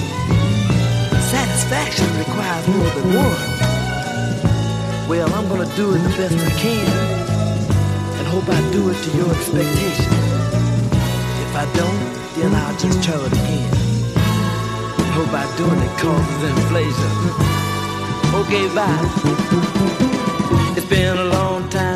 Satisfaction 1.20 2.08
requires 2.16 2.66
more 2.68 2.90
than 2.96 3.12
one. 3.12 5.06
Well, 5.06 5.30
I'm 5.34 5.46
gonna 5.50 5.68
do 5.76 5.92
it 5.92 5.98
the 5.98 6.08
best 6.16 6.34
I 6.34 6.50
can 6.62 7.35
hope 8.36 8.50
I 8.50 8.60
do 8.70 8.90
it 8.90 9.02
to 9.02 9.10
your 9.16 9.30
expectation. 9.30 10.12
If 11.44 11.52
I 11.56 11.64
don't, 11.72 12.00
then 12.36 12.54
I'll 12.54 12.76
just 12.76 13.02
try 13.02 13.16
it 13.16 13.32
again. 13.32 13.72
Hope 15.16 15.32
I 15.32 15.44
doing 15.56 15.80
it 15.88 15.94
causes 16.02 16.42
inflation. 16.52 17.12
Okay, 18.40 18.64
bye. 18.76 19.04
It's 20.76 20.84
been 20.86 21.16
a 21.16 21.24
long 21.24 21.66
time 21.70 21.95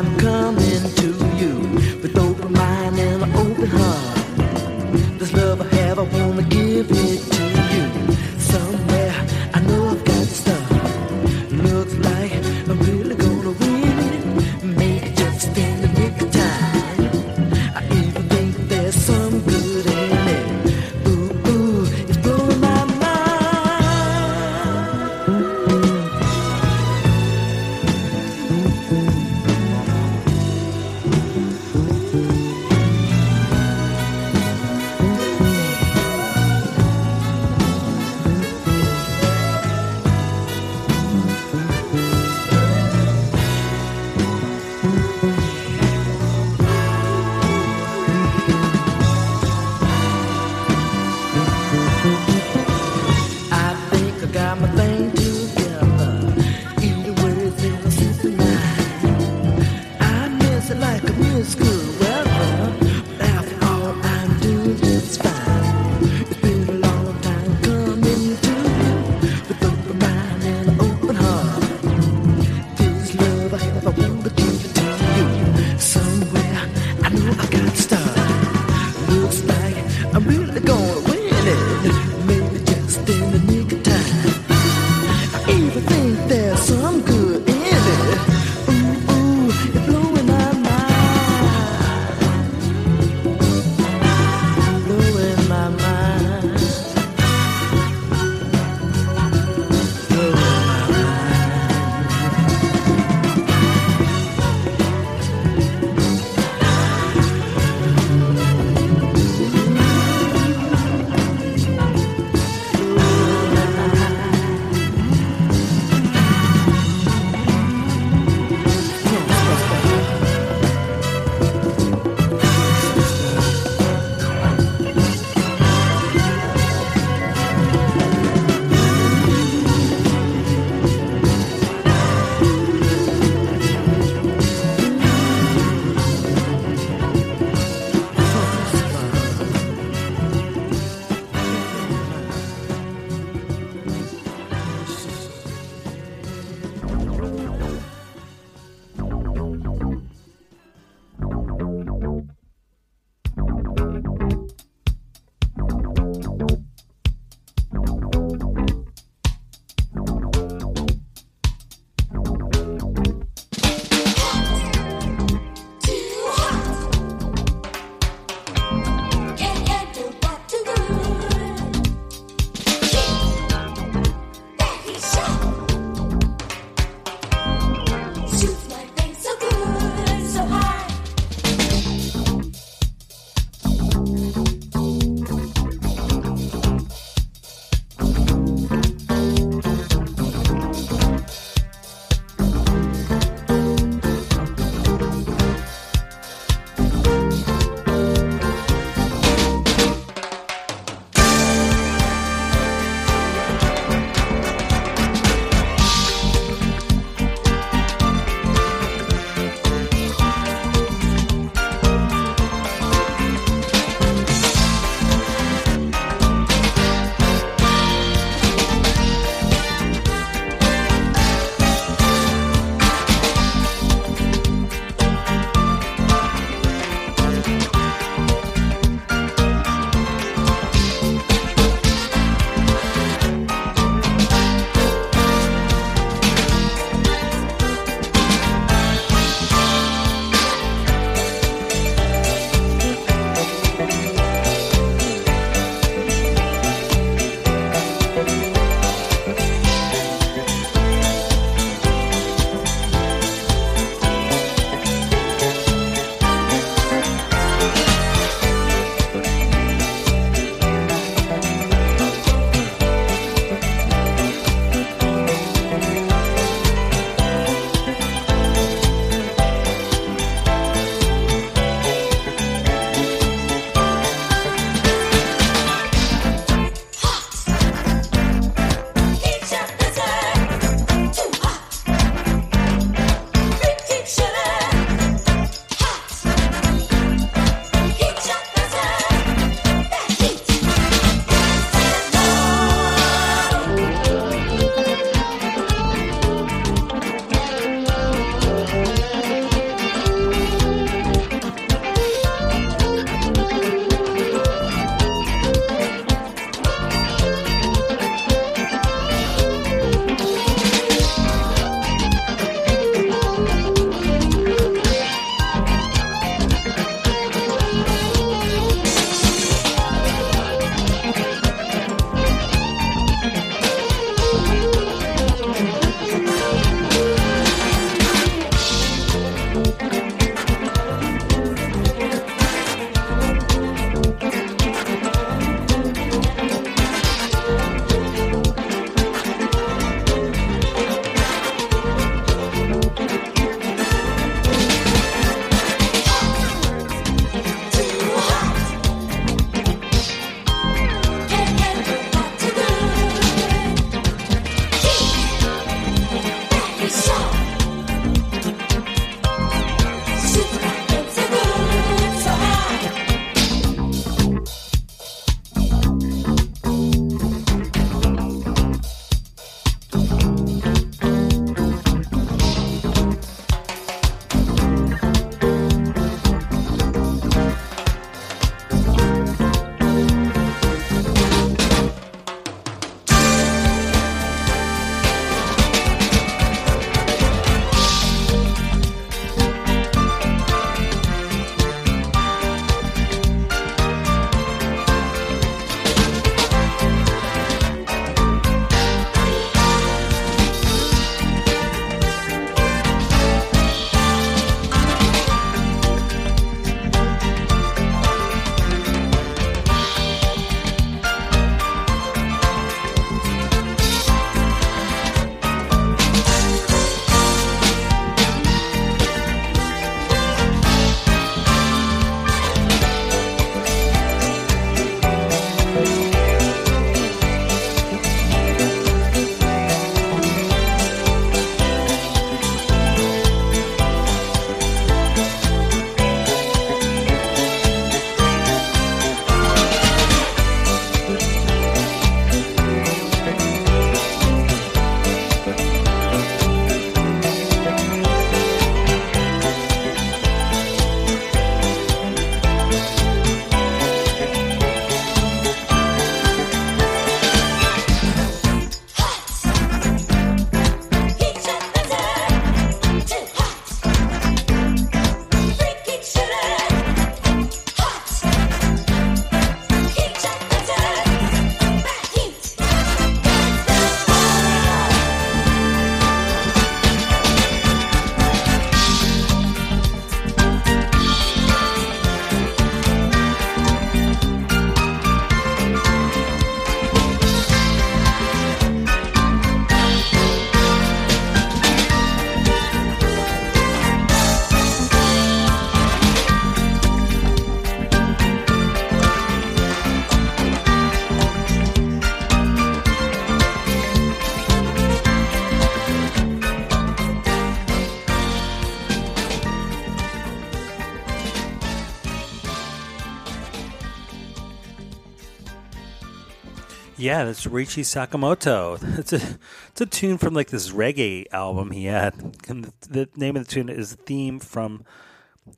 That's 517.25 517.45
Ryuichi 517.45 517.83
Sakamoto. 517.83 518.79
It's 518.99 519.13
a 519.13 519.21
it's 519.69 519.81
a 519.81 519.85
tune 519.85 520.17
from 520.17 520.33
like 520.33 520.49
this 520.49 520.71
reggae 520.71 521.25
album 521.31 521.71
he 521.71 521.85
had. 521.85 522.13
And 522.47 522.65
the, 522.65 522.73
the 522.89 523.09
name 523.15 523.35
of 523.35 523.47
the 523.47 523.51
tune 523.51 523.69
is 523.69 523.93
theme 524.05 524.39
from 524.39 524.83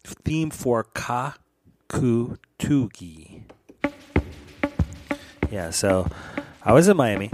theme 0.03 0.49
for 0.49 0.83
Kakutugi. 1.89 2.37
Yeah, 5.51 5.69
so 5.69 6.07
I 6.63 6.73
was 6.73 6.87
in 6.87 6.97
Miami. 6.97 7.31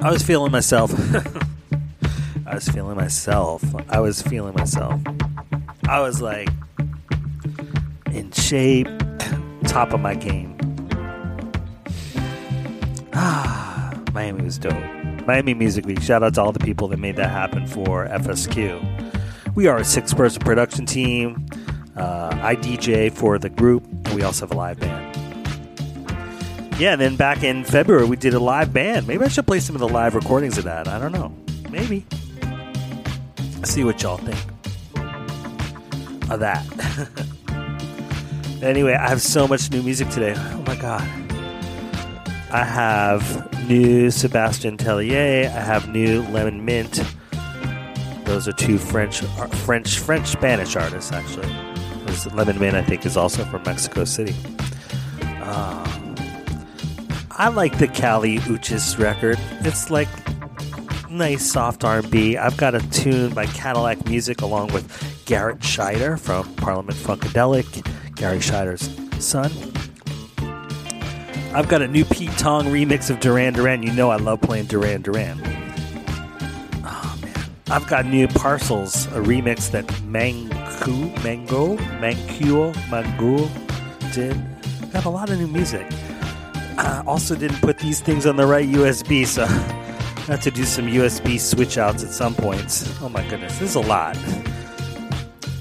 I 0.00 0.10
was 0.10 0.22
feeling 0.22 0.52
myself. 0.52 0.92
I 2.46 2.54
was 2.54 2.68
feeling 2.68 2.96
myself. 2.96 3.62
I 3.88 4.00
was 4.00 4.22
feeling 4.22 4.54
myself. 4.54 5.00
I 5.88 6.00
was 6.00 6.22
like 6.22 6.48
in 8.12 8.30
shape, 8.32 8.88
top 9.64 9.92
of 9.92 10.00
my 10.00 10.14
game. 10.14 10.41
Was 14.52 14.58
dope. 14.58 15.26
Miami 15.26 15.54
Music 15.54 15.86
Week. 15.86 16.02
Shout 16.02 16.22
out 16.22 16.34
to 16.34 16.42
all 16.42 16.52
the 16.52 16.58
people 16.58 16.86
that 16.88 16.98
made 16.98 17.16
that 17.16 17.30
happen 17.30 17.66
for 17.66 18.06
FSQ. 18.06 19.14
We 19.54 19.66
are 19.66 19.78
a 19.78 19.84
six 19.84 20.12
person 20.12 20.42
production 20.42 20.84
team. 20.84 21.46
Uh, 21.96 22.38
I 22.42 22.56
DJ 22.56 23.10
for 23.10 23.38
the 23.38 23.48
group. 23.48 23.82
We 24.12 24.22
also 24.22 24.44
have 24.44 24.52
a 24.52 24.58
live 24.58 24.78
band. 24.78 25.16
Yeah, 26.78 26.92
and 26.92 27.00
then 27.00 27.16
back 27.16 27.42
in 27.42 27.64
February, 27.64 28.04
we 28.04 28.16
did 28.16 28.34
a 28.34 28.38
live 28.38 28.74
band. 28.74 29.08
Maybe 29.08 29.24
I 29.24 29.28
should 29.28 29.46
play 29.46 29.58
some 29.58 29.74
of 29.74 29.80
the 29.80 29.88
live 29.88 30.14
recordings 30.14 30.58
of 30.58 30.64
that. 30.64 30.86
I 30.86 30.98
don't 30.98 31.12
know. 31.12 31.34
Maybe. 31.70 32.04
See 33.64 33.84
what 33.84 34.02
y'all 34.02 34.18
think 34.18 34.38
of 36.30 36.40
that. 36.40 36.66
anyway, 38.62 38.92
I 38.92 39.08
have 39.08 39.22
so 39.22 39.48
much 39.48 39.70
new 39.70 39.82
music 39.82 40.10
today. 40.10 40.34
Oh 40.36 40.62
my 40.66 40.76
god. 40.76 41.08
I 42.50 42.64
have 42.64 43.50
new 43.68 44.10
Sebastian 44.10 44.76
Tellier. 44.76 45.46
I 45.46 45.60
have 45.60 45.88
new 45.88 46.22
Lemon 46.28 46.64
Mint. 46.64 47.02
Those 48.24 48.48
are 48.48 48.52
two 48.52 48.78
French, 48.78 49.22
uh, 49.22 49.46
French, 49.46 49.98
French 49.98 50.28
Spanish 50.28 50.76
artists 50.76 51.12
actually. 51.12 51.48
Lemon 52.34 52.58
Mint, 52.58 52.76
I 52.76 52.82
think, 52.82 53.06
is 53.06 53.16
also 53.16 53.44
from 53.44 53.62
Mexico 53.62 54.04
City. 54.04 54.34
Uh, 55.22 55.92
I 57.32 57.48
like 57.48 57.78
the 57.78 57.88
Kali 57.88 58.38
Uchis 58.40 58.98
record. 58.98 59.38
It's 59.60 59.90
like 59.90 60.08
nice 61.10 61.44
soft 61.50 61.84
R&B. 61.84 62.36
I've 62.36 62.56
got 62.56 62.74
a 62.74 62.80
tune 62.90 63.34
by 63.34 63.46
Cadillac 63.46 64.06
Music 64.06 64.42
along 64.42 64.72
with 64.72 65.24
Garrett 65.26 65.60
Shider 65.60 66.18
from 66.18 66.52
Parliament 66.56 66.98
Funkadelic, 66.98 67.84
Gary 68.16 68.38
Shider's 68.38 68.88
son. 69.24 69.71
I've 71.54 71.68
got 71.68 71.82
a 71.82 71.86
new 71.86 72.06
Pete 72.06 72.30
Tong 72.38 72.64
remix 72.64 73.10
of 73.10 73.20
Duran 73.20 73.52
Duran. 73.52 73.82
You 73.82 73.92
know 73.92 74.10
I 74.10 74.16
love 74.16 74.40
playing 74.40 74.66
Duran 74.66 75.02
Duran. 75.02 75.38
Oh 76.82 77.18
man. 77.20 77.50
I've 77.68 77.86
got 77.86 78.06
new 78.06 78.26
Parcels, 78.26 79.04
a 79.08 79.20
remix 79.20 79.70
that 79.72 79.86
Mangu, 80.04 81.22
Mango, 81.22 81.76
Manguo, 81.76 82.72
Mangu 82.88 83.50
did. 84.14 84.40
Got 84.92 85.04
a 85.04 85.10
lot 85.10 85.28
of 85.28 85.38
new 85.38 85.46
music. 85.46 85.86
I 86.78 87.02
also 87.06 87.36
didn't 87.36 87.60
put 87.60 87.78
these 87.78 88.00
things 88.00 88.24
on 88.24 88.36
the 88.36 88.46
right 88.46 88.66
USB, 88.66 89.26
so 89.26 89.42
I 89.46 90.32
have 90.32 90.40
to 90.40 90.50
do 90.50 90.64
some 90.64 90.86
USB 90.86 91.38
switch 91.38 91.76
outs 91.76 92.02
at 92.02 92.12
some 92.12 92.34
points. 92.34 92.98
Oh 93.02 93.10
my 93.10 93.28
goodness, 93.28 93.58
this 93.58 93.70
is 93.70 93.76
a 93.76 93.80
lot. 93.80 94.16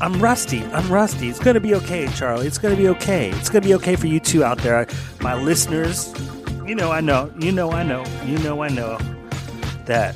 I'm 0.02 0.20
rusty. 0.20 0.64
I'm 0.66 0.92
rusty. 0.92 1.30
It's 1.30 1.38
going 1.38 1.54
to 1.54 1.60
be 1.60 1.76
okay, 1.76 2.08
Charlie. 2.16 2.48
It's 2.48 2.58
going 2.58 2.76
to 2.76 2.82
be 2.82 2.88
okay. 2.90 3.30
It's 3.30 3.50
going 3.50 3.62
to 3.62 3.68
be 3.68 3.76
okay 3.76 3.96
for 3.96 4.08
you 4.08 4.20
two 4.20 4.44
out 4.44 4.58
there, 4.58 4.88
my 5.20 5.36
listeners. 5.36 6.12
You 6.66 6.74
know, 6.74 6.92
I 6.92 7.02
know. 7.02 7.32
You 7.40 7.52
know, 7.52 7.72
I 7.72 7.84
know. 7.84 8.04
You 8.26 8.40
know, 8.40 8.64
I 8.64 8.70
know 8.70 8.98
that 9.86 10.16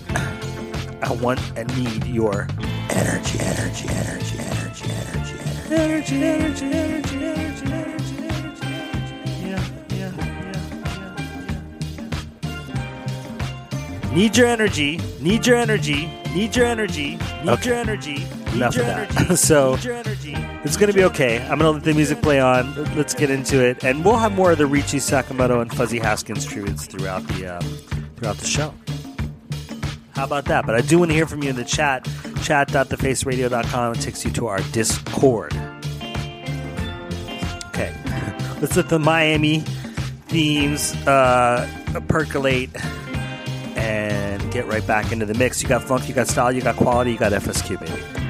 I 1.03 1.11
want 1.21 1.39
and 1.55 1.67
need 1.77 2.03
your 2.07 2.47
energy, 2.89 3.37
energy, 3.39 3.87
energy, 3.89 4.39
energy, 4.39 4.89
energy, 4.89 5.35
energy, 5.69 6.15
energy, 6.15 6.65
energy, 6.65 6.65
energy, 6.65 7.15
energy, 7.23 7.65
energy, 7.67 8.15
energy. 8.17 8.25
Energy, 8.25 8.25
energy, 8.25 9.15
yeah, 9.45 9.61
yeah, 9.91 10.11
yeah, 10.11 10.13
yeah. 14.01 14.15
Need 14.15 14.35
your 14.35 14.47
energy. 14.47 14.99
Need 15.21 15.45
your 15.45 15.57
energy. 15.57 16.09
Need 16.33 16.55
your 16.55 16.65
energy. 16.65 17.17
Need 17.43 17.49
okay. 17.49 17.69
your 17.69 17.75
energy. 17.77 18.25
Enough 18.55 18.77
of 18.77 18.85
that. 18.85 19.35
so 19.37 19.73
it's 20.63 20.77
going 20.77 20.87
to 20.87 20.93
be 20.93 21.03
okay. 21.03 21.41
I'm 21.41 21.59
going 21.59 21.61
to 21.61 21.71
let 21.71 21.83
the 21.83 21.93
music 21.93 22.21
play 22.21 22.39
on. 22.39 22.73
Let's 22.95 23.13
get 23.13 23.29
into 23.29 23.61
it, 23.61 23.83
and 23.83 24.05
we'll 24.05 24.15
have 24.15 24.31
more 24.33 24.53
of 24.53 24.57
the 24.57 24.63
Ryuichi 24.63 25.01
Sakamoto 25.01 25.61
and 25.61 25.73
Fuzzy 25.73 25.99
Haskins 25.99 26.45
tributes 26.45 26.87
throughout 26.87 27.27
the 27.27 27.57
um, 27.57 27.61
throughout 28.15 28.37
the 28.37 28.45
show. 28.45 28.73
How 30.13 30.23
about 30.23 30.45
that? 30.45 30.65
But 30.65 30.75
I 30.75 30.81
do 30.81 30.99
want 30.99 31.11
to 31.11 31.15
hear 31.15 31.27
from 31.27 31.43
you 31.43 31.49
in 31.49 31.57
the 31.57 31.65
chat. 31.65 32.07
Chat.thefaceradio.com 32.43 33.95
takes 33.95 34.23
you 34.23 34.31
to 34.31 34.47
our 34.47 34.59
Discord. 34.71 35.53
Okay, 37.65 37.93
let's 38.61 38.77
let 38.77 38.87
the 38.87 38.99
Miami 38.99 39.59
themes 40.27 40.95
uh, 41.07 41.69
percolate 42.07 42.69
and 43.75 44.49
get 44.53 44.65
right 44.67 44.85
back 44.87 45.11
into 45.11 45.25
the 45.25 45.33
mix. 45.33 45.61
You 45.61 45.67
got 45.67 45.83
funk, 45.83 46.07
you 46.07 46.13
got 46.13 46.29
style, 46.29 46.53
you 46.53 46.61
got 46.61 46.77
quality, 46.77 47.11
you 47.11 47.17
got 47.17 47.33
FSQ, 47.33 47.79
baby 47.81 48.24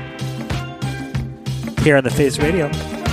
here 1.85 1.97
on 1.97 2.03
the 2.03 2.09
Face 2.09 2.39
Radio. 2.39 3.04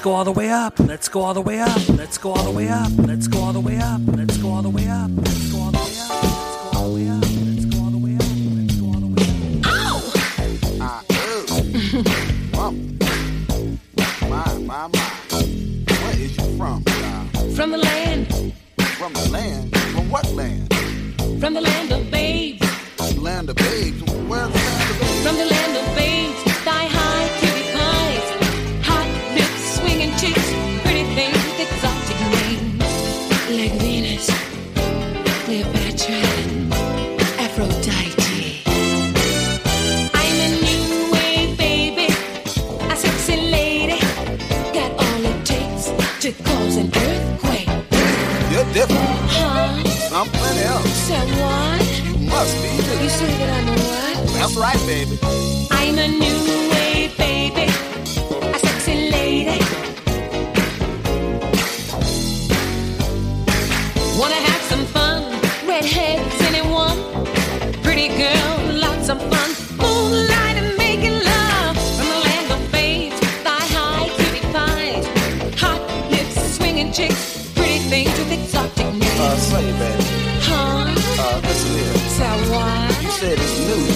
Let's 0.00 0.06
go 0.06 0.14
all 0.14 0.24
the 0.24 0.32
way 0.32 0.48
up. 0.48 0.78
Let's 0.78 1.10
go 1.10 1.20
all 1.20 1.34
the 1.34 1.42
way 1.42 1.60
up. 1.60 1.88
Let's 1.90 2.16
go 2.16 2.32
all 2.32 2.42
the 2.42 2.50
way 2.50 2.70
up. 2.70 2.90
Let's 2.96 3.28
go. 3.28 3.39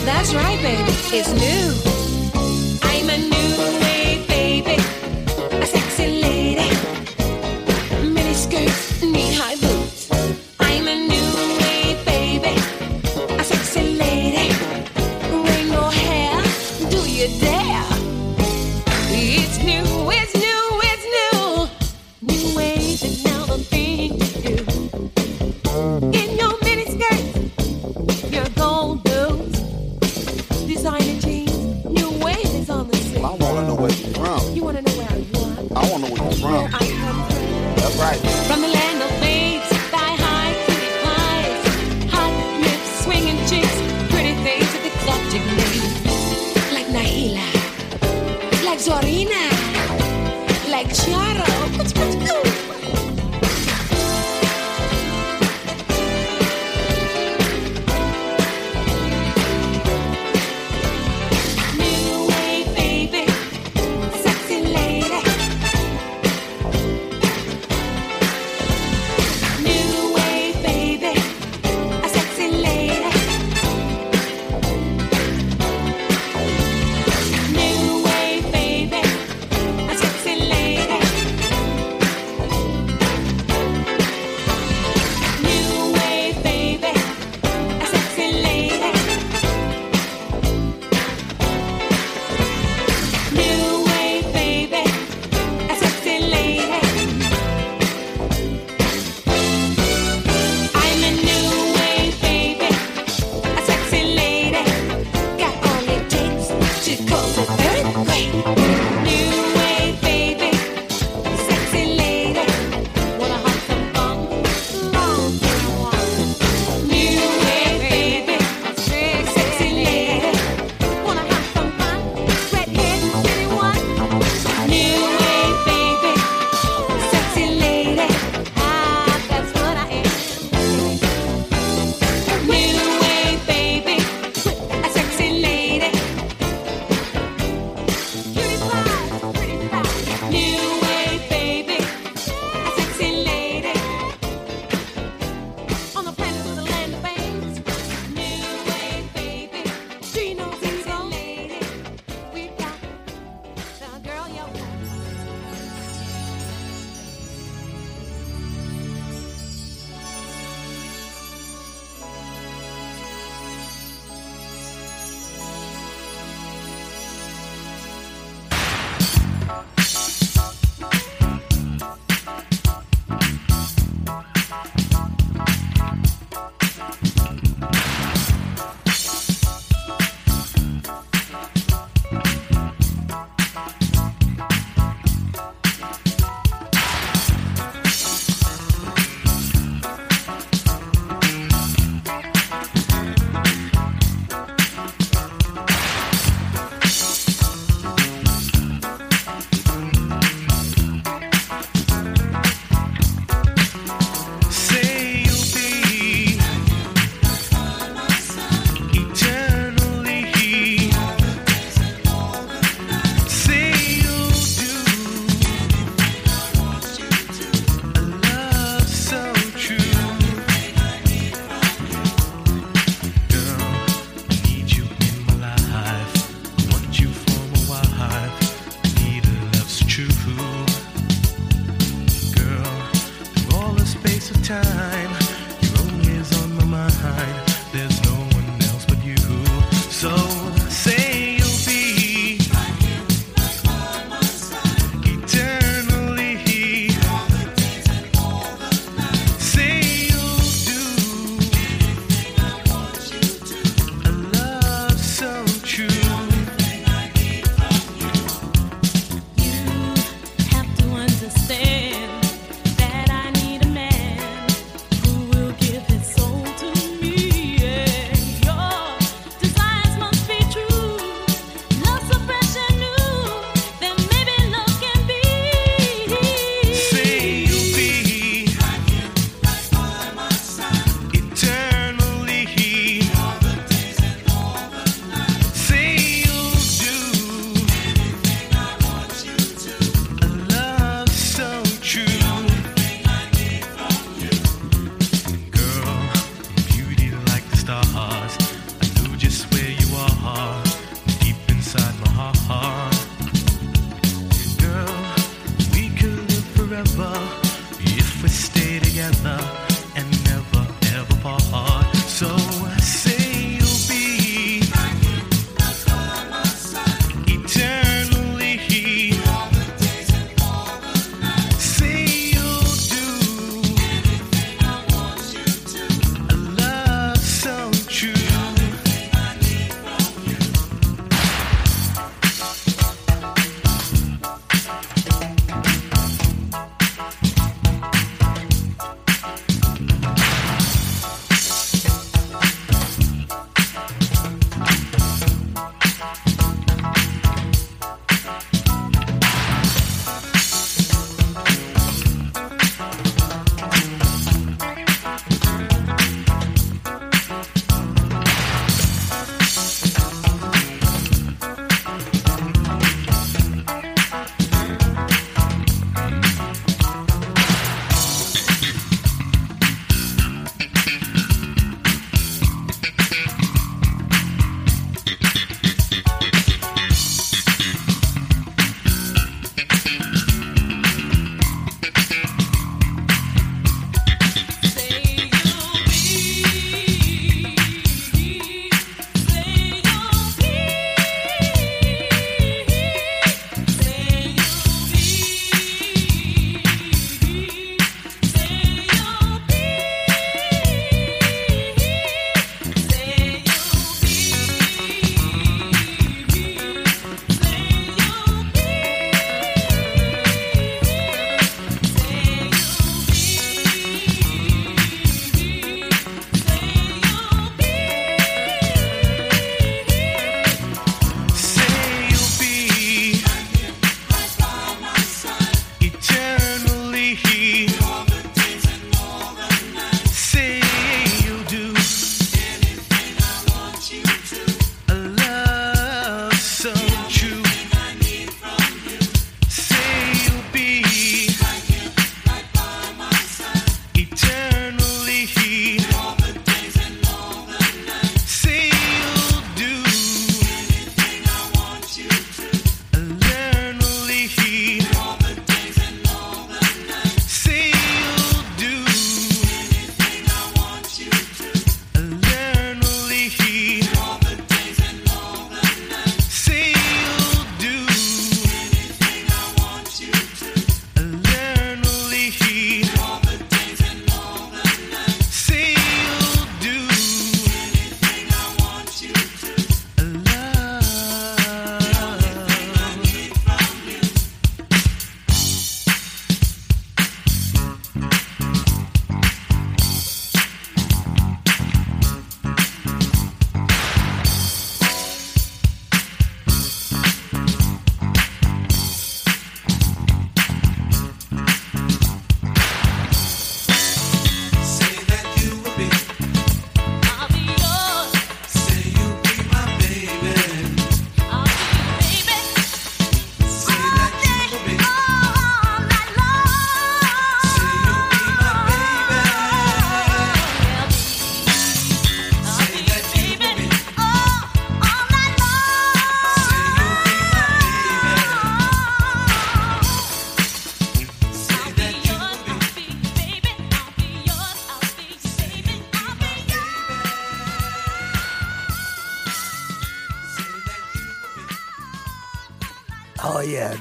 That's 0.04 0.34
right, 0.34 0.60
baby. 0.62 0.92
It's 1.12 1.32
new. 1.32 1.93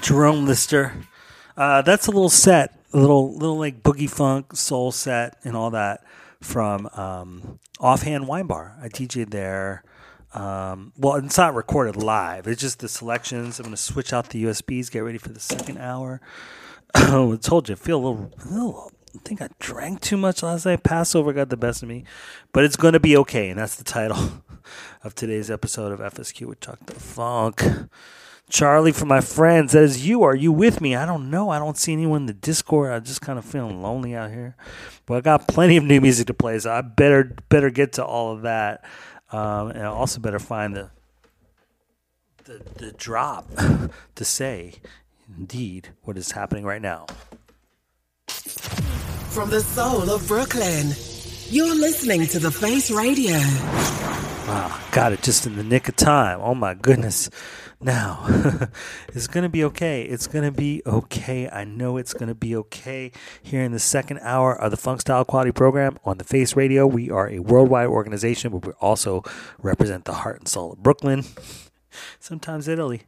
Jerome 0.03 0.45
Lister. 0.45 0.93
Uh, 1.55 1.81
that's 1.81 2.07
a 2.07 2.11
little 2.11 2.29
set, 2.29 2.77
a 2.91 2.97
little 2.97 3.33
little 3.33 3.57
like 3.57 3.81
boogie 3.81 4.09
funk 4.09 4.53
soul 4.53 4.91
set 4.91 5.37
and 5.45 5.55
all 5.55 5.71
that 5.71 6.03
from 6.41 6.87
um, 6.87 7.59
Offhand 7.79 8.27
Wine 8.27 8.45
Bar. 8.45 8.75
I 8.81 8.89
DJ'd 8.89 9.31
there. 9.31 9.83
Um, 10.33 10.91
well, 10.97 11.15
it's 11.15 11.37
not 11.37 11.55
recorded 11.55 11.95
live. 11.95 12.47
It's 12.47 12.59
just 12.59 12.79
the 12.79 12.89
selections. 12.89 13.59
I'm 13.59 13.63
going 13.63 13.75
to 13.75 13.81
switch 13.81 14.11
out 14.11 14.29
the 14.29 14.43
USBs. 14.43 14.91
Get 14.91 14.99
ready 14.99 15.19
for 15.19 15.29
the 15.29 15.39
second 15.39 15.77
hour. 15.77 16.19
I 16.95 17.37
told 17.41 17.69
you, 17.69 17.73
I 17.73 17.77
feel 17.77 17.97
a 17.97 18.05
little, 18.05 18.31
a 18.43 18.47
little. 18.49 18.91
I 19.15 19.19
think 19.19 19.41
I 19.41 19.47
drank 19.59 20.01
too 20.01 20.17
much 20.17 20.43
last 20.43 20.65
night. 20.65 20.83
Passover 20.83 21.31
got 21.31 21.49
the 21.49 21.55
best 21.55 21.81
of 21.81 21.87
me, 21.87 22.03
but 22.51 22.65
it's 22.65 22.75
going 22.75 22.93
to 22.93 22.99
be 22.99 23.15
okay, 23.17 23.49
and 23.49 23.59
that's 23.59 23.75
the 23.75 23.83
title 23.85 24.43
of 25.03 25.15
today's 25.15 25.49
episode 25.49 25.93
of 25.93 25.99
FSQ 26.13 26.47
with 26.47 26.59
Chuck 26.59 26.79
Da 26.85 26.93
Fonk. 26.93 27.89
Charlie, 28.53 28.91
for 28.91 29.05
my 29.05 29.19
friends, 29.19 29.71
that 29.71 29.81
is 29.81 30.05
you. 30.05 30.21
Are 30.21 30.35
you 30.35 30.51
with 30.51 30.79
me? 30.79 30.95
I 30.95 31.07
don't 31.07 31.31
know. 31.31 31.49
I 31.49 31.57
don't 31.57 31.75
see 31.75 31.91
anyone 31.91 32.21
in 32.21 32.25
the 32.27 32.33
Discord. 32.33 32.91
I'm 32.91 33.03
just 33.03 33.19
kind 33.19 33.39
of 33.39 33.45
feeling 33.45 33.81
lonely 33.81 34.15
out 34.15 34.29
here. 34.29 34.55
But 35.07 35.15
I 35.15 35.21
got 35.21 35.47
plenty 35.47 35.75
of 35.75 35.83
new 35.83 35.99
music 35.99 36.27
to 36.27 36.35
play, 36.35 36.59
so 36.59 36.71
I 36.71 36.81
better 36.81 37.35
better 37.49 37.71
get 37.71 37.93
to 37.93 38.05
all 38.05 38.31
of 38.31 38.43
that, 38.43 38.85
um, 39.31 39.71
and 39.71 39.81
I 39.81 39.85
also 39.87 40.19
better 40.21 40.37
find 40.37 40.75
the 40.75 40.91
the, 42.43 42.61
the 42.75 42.91
drop 42.91 43.49
to 44.15 44.23
say, 44.23 44.75
indeed, 45.35 45.89
what 46.03 46.15
is 46.15 46.31
happening 46.33 46.63
right 46.63 46.81
now. 46.81 47.07
From 48.27 49.49
the 49.49 49.61
soul 49.61 50.11
of 50.11 50.27
Brooklyn, 50.27 50.89
you're 51.49 51.75
listening 51.75 52.27
to 52.27 52.37
The 52.37 52.51
Face 52.51 52.91
Radio. 52.91 53.39
Wow, 54.47 54.79
got 54.91 55.11
it 55.11 55.23
just 55.23 55.47
in 55.47 55.55
the 55.55 55.63
nick 55.63 55.89
of 55.89 55.95
time. 55.95 56.39
Oh 56.39 56.53
my 56.53 56.75
goodness. 56.75 57.31
Now, 57.83 58.23
it's 59.09 59.27
going 59.27 59.43
to 59.43 59.49
be 59.49 59.63
okay. 59.65 60.03
It's 60.03 60.27
going 60.27 60.45
to 60.45 60.51
be 60.51 60.81
okay. 60.85 61.49
I 61.49 61.65
know 61.65 61.97
it's 61.97 62.13
going 62.13 62.29
to 62.29 62.35
be 62.35 62.55
okay. 62.55 63.11
Here 63.41 63.61
in 63.61 63.73
the 63.73 63.79
second 63.79 64.19
hour 64.21 64.55
of 64.59 64.71
the 64.71 64.77
Funk 64.77 65.01
Style 65.01 65.25
Quality 65.25 65.51
Program 65.51 65.97
on 66.05 66.17
the 66.17 66.23
Face 66.23 66.55
Radio, 66.55 66.87
we 66.87 67.11
are 67.11 67.29
a 67.29 67.39
worldwide 67.39 67.87
organization, 67.87 68.51
but 68.53 68.65
we 68.65 68.71
also 68.79 69.21
represent 69.61 70.05
the 70.05 70.13
heart 70.13 70.39
and 70.39 70.47
soul 70.47 70.71
of 70.73 70.81
Brooklyn, 70.81 71.25
sometimes 72.19 72.69
Italy. 72.69 73.03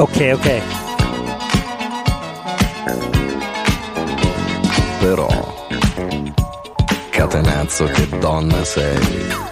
Okay, 0.00 0.32
okay. 0.32 0.81
Però, 5.02 5.26
catenazzo 7.10 7.86
che 7.86 8.08
donna 8.20 8.62
sei. 8.62 9.50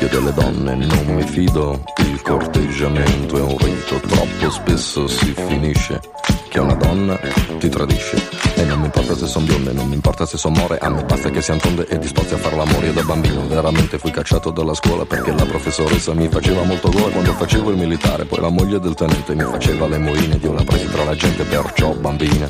Io 0.00 0.08
delle 0.08 0.32
donne 0.32 0.74
non 0.76 1.06
mi 1.06 1.22
fido, 1.22 1.82
il 1.98 2.22
corteggiamento 2.22 3.36
è 3.36 3.40
un 3.40 3.56
rito, 3.58 3.98
troppo 4.06 4.50
spesso 4.50 5.08
si 5.08 5.34
finisce 5.34 6.00
che 6.48 6.60
una 6.60 6.74
donna 6.74 7.18
ti 7.58 7.68
tradisce. 7.68 8.16
E 8.54 8.64
non 8.64 8.78
mi 8.78 8.84
importa 8.86 9.16
se 9.16 9.26
son 9.26 9.44
bionde, 9.44 9.72
non 9.72 9.88
mi 9.88 9.94
importa 9.94 10.24
se 10.24 10.36
son 10.36 10.52
more, 10.52 10.78
a 10.78 10.88
me 10.88 11.04
basta 11.04 11.30
che 11.30 11.42
siano 11.42 11.60
tonde 11.60 11.86
e 11.88 11.98
disposti 11.98 12.34
a 12.34 12.36
far 12.36 12.54
l'amore. 12.54 12.86
Io 12.86 12.92
da 12.92 13.02
bambino 13.02 13.46
veramente 13.48 13.98
fui 13.98 14.12
cacciato 14.12 14.50
dalla 14.50 14.74
scuola 14.74 15.04
perché 15.04 15.32
la 15.32 15.44
professoressa 15.44 16.14
mi 16.14 16.28
faceva 16.28 16.62
molto 16.62 16.90
gola 16.90 17.08
quando 17.08 17.32
facevo 17.32 17.70
il 17.70 17.76
militare, 17.76 18.24
poi 18.24 18.40
la 18.40 18.50
moglie 18.50 18.78
del 18.78 18.94
tenente 18.94 19.34
mi 19.34 19.44
faceva 19.44 19.88
le 19.88 19.98
moine 19.98 20.36
ed 20.36 20.42
io 20.44 20.52
la 20.52 20.62
presi 20.62 20.88
tra 20.88 21.02
la 21.02 21.16
gente, 21.16 21.42
perciò 21.42 21.92
bambina, 21.94 22.48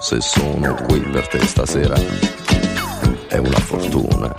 se 0.00 0.20
sono 0.20 0.74
qui 0.86 1.00
per 1.00 1.28
te 1.28 1.44
stasera 1.46 1.94
è 3.28 3.36
una 3.36 3.58
fortuna. 3.58 4.34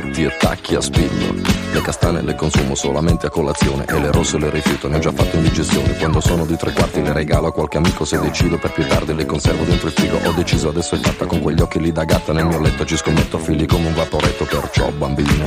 Sono 0.00 0.10
rossetti 0.10 0.22
e 0.22 0.36
tacchi 0.38 0.74
a 0.74 0.80
spillo. 0.80 1.34
Le 1.72 1.82
castane 1.82 2.22
le 2.22 2.34
consumo 2.34 2.74
solamente 2.74 3.26
a 3.26 3.30
colazione 3.30 3.84
e 3.86 4.00
le 4.00 4.10
rosse 4.10 4.38
le 4.38 4.50
rifiuto, 4.50 4.88
ne 4.88 4.96
ho 4.96 4.98
già 4.98 5.12
fatto 5.12 5.36
indigestione. 5.36 5.96
Quando 5.96 6.20
sono 6.20 6.44
di 6.46 6.56
tre 6.56 6.72
quarti 6.72 7.02
le 7.02 7.12
regalo 7.12 7.48
a 7.48 7.52
qualche 7.52 7.76
amico 7.76 8.04
se 8.04 8.18
decido 8.18 8.58
per 8.58 8.72
più 8.72 8.86
tardi 8.86 9.14
le 9.14 9.26
conservo 9.26 9.64
dentro 9.64 9.88
il 9.88 9.92
frigo. 9.92 10.18
Ho 10.24 10.32
deciso 10.32 10.68
adesso 10.68 10.94
è 10.94 10.98
fatta 10.98 11.26
con 11.26 11.40
quegli 11.40 11.60
occhi 11.60 11.80
lì 11.80 11.92
da 11.92 12.04
gatta 12.04 12.32
nel 12.32 12.46
mio 12.46 12.60
letto, 12.60 12.84
ci 12.84 12.96
scommetto 12.96 13.38
figli 13.38 13.66
come 13.66 13.88
un 13.88 13.94
vaporetto, 13.94 14.44
perciò 14.44 14.90
bambina, 14.90 15.46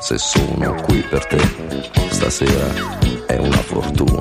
se 0.00 0.18
sono 0.18 0.74
qui 0.82 1.00
per 1.08 1.26
te 1.26 1.38
stasera 2.10 2.98
è 3.26 3.36
una 3.36 3.62
fortuna. 3.62 4.19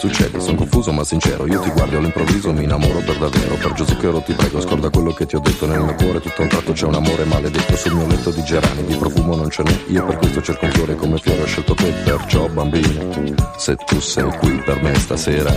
Succede, 0.00 0.40
sono 0.40 0.56
confuso 0.56 0.92
ma 0.92 1.04
sincero, 1.04 1.46
io 1.46 1.60
ti 1.60 1.70
guardo 1.72 1.98
all'improvviso 1.98 2.54
mi 2.54 2.64
innamoro 2.64 3.00
per 3.00 3.18
davvero, 3.18 3.54
per 3.56 3.72
Gesù 3.74 3.92
Zucchero 3.92 4.22
ti 4.22 4.32
prego, 4.32 4.58
scorda 4.62 4.88
quello 4.88 5.12
che 5.12 5.26
ti 5.26 5.36
ho 5.36 5.40
detto 5.40 5.66
nel 5.66 5.78
mio 5.78 5.94
cuore, 5.94 6.20
tutto 6.20 6.40
un 6.40 6.48
tratto 6.48 6.72
c'è 6.72 6.86
un 6.86 6.94
amore 6.94 7.24
maledetto 7.24 7.76
sul 7.76 7.92
mio 7.92 8.06
letto 8.06 8.30
di 8.30 8.42
gerani, 8.42 8.86
di 8.86 8.94
profumo 8.96 9.36
non 9.36 9.50
ce 9.50 9.62
n'è, 9.62 9.78
io 9.88 10.06
per 10.06 10.16
questo 10.16 10.40
cerco 10.40 10.64
un 10.64 10.70
fiore 10.70 10.94
come 10.94 11.18
fiore 11.18 11.42
ho 11.42 11.46
scelto 11.46 11.74
te, 11.74 11.92
perciò 12.02 12.48
bambina, 12.48 13.04
se 13.58 13.76
tu 13.76 14.00
sei 14.00 14.30
qui 14.38 14.52
per 14.64 14.82
me 14.82 14.94
stasera, 14.94 15.54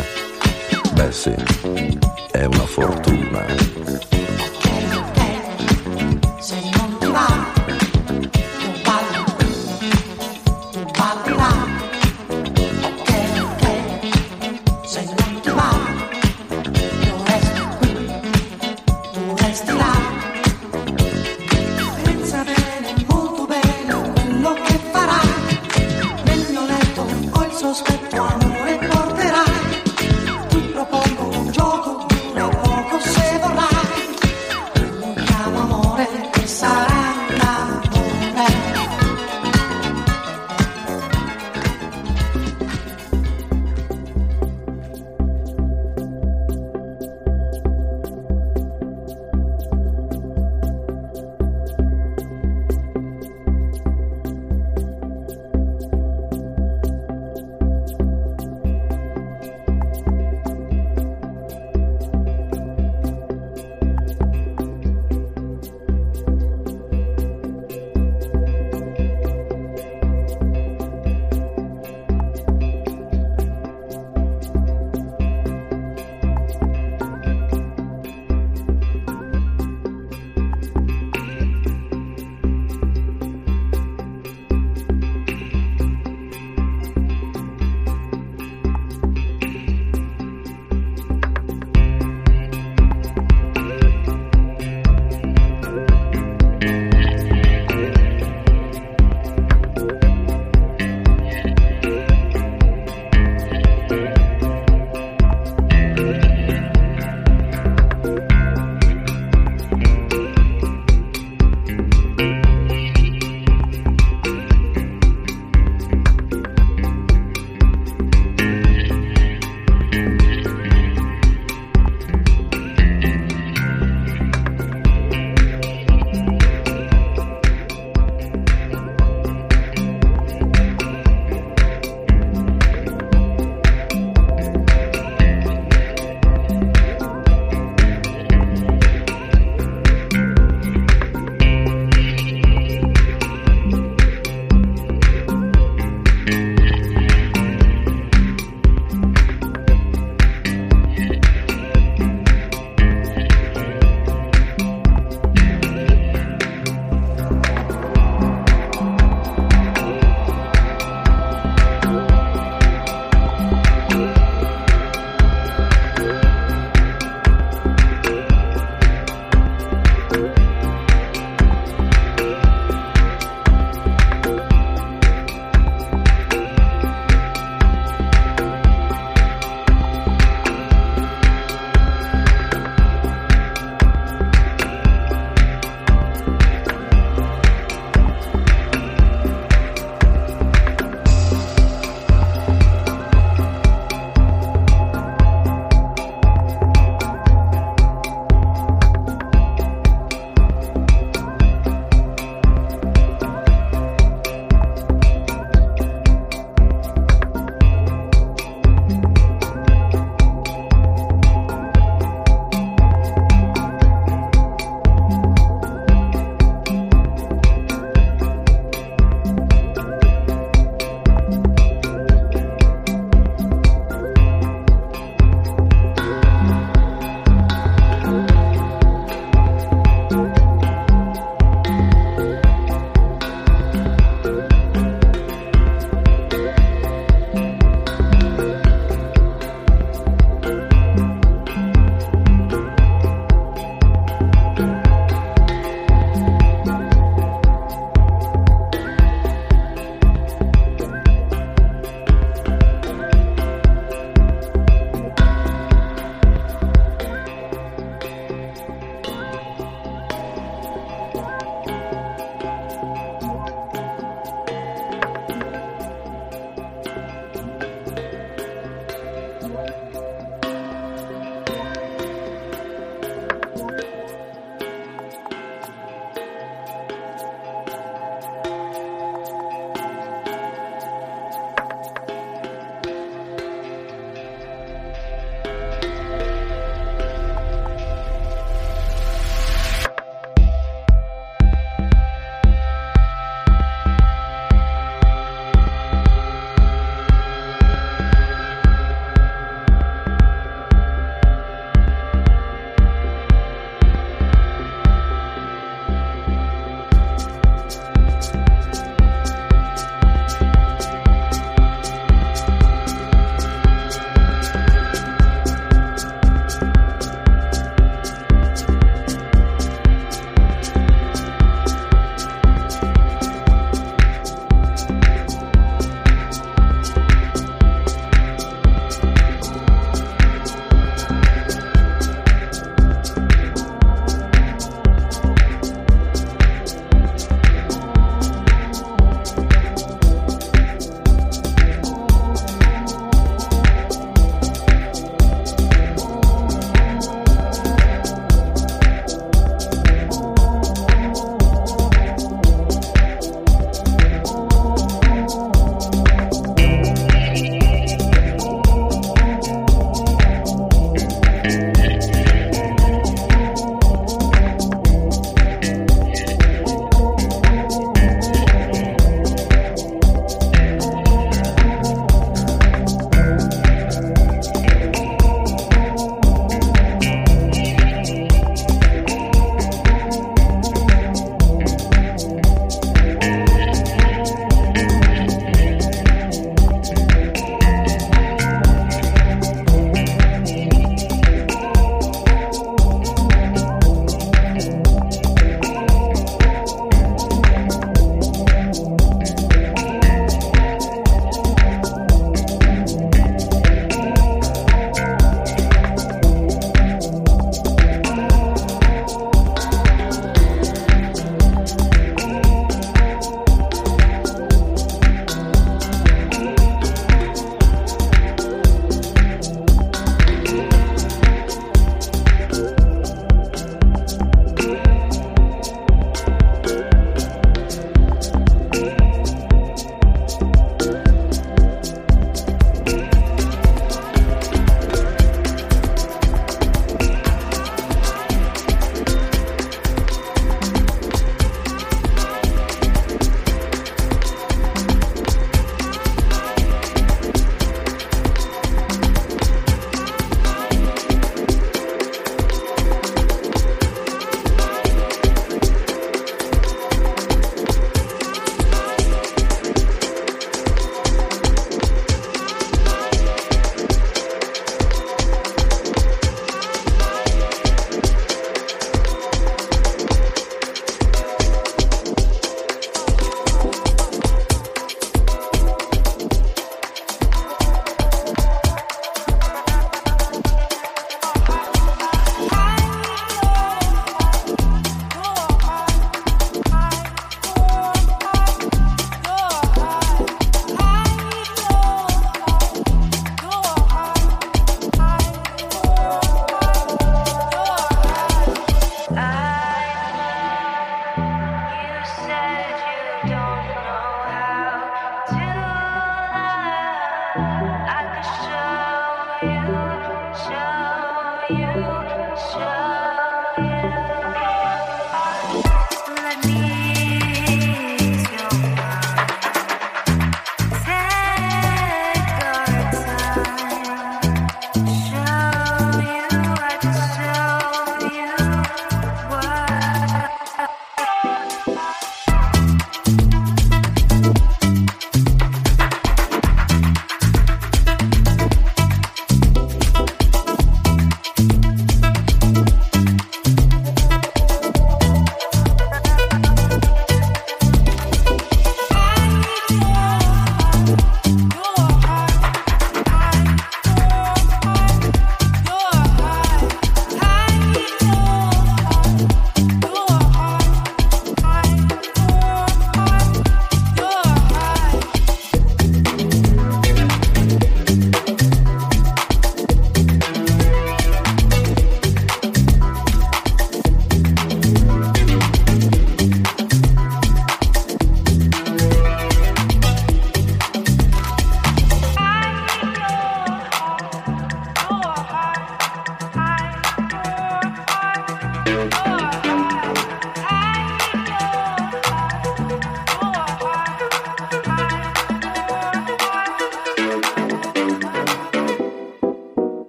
beh 0.93 1.11
sì, 1.13 1.33
è 2.31 2.43
una 2.43 2.65
fortuna. 2.65 3.82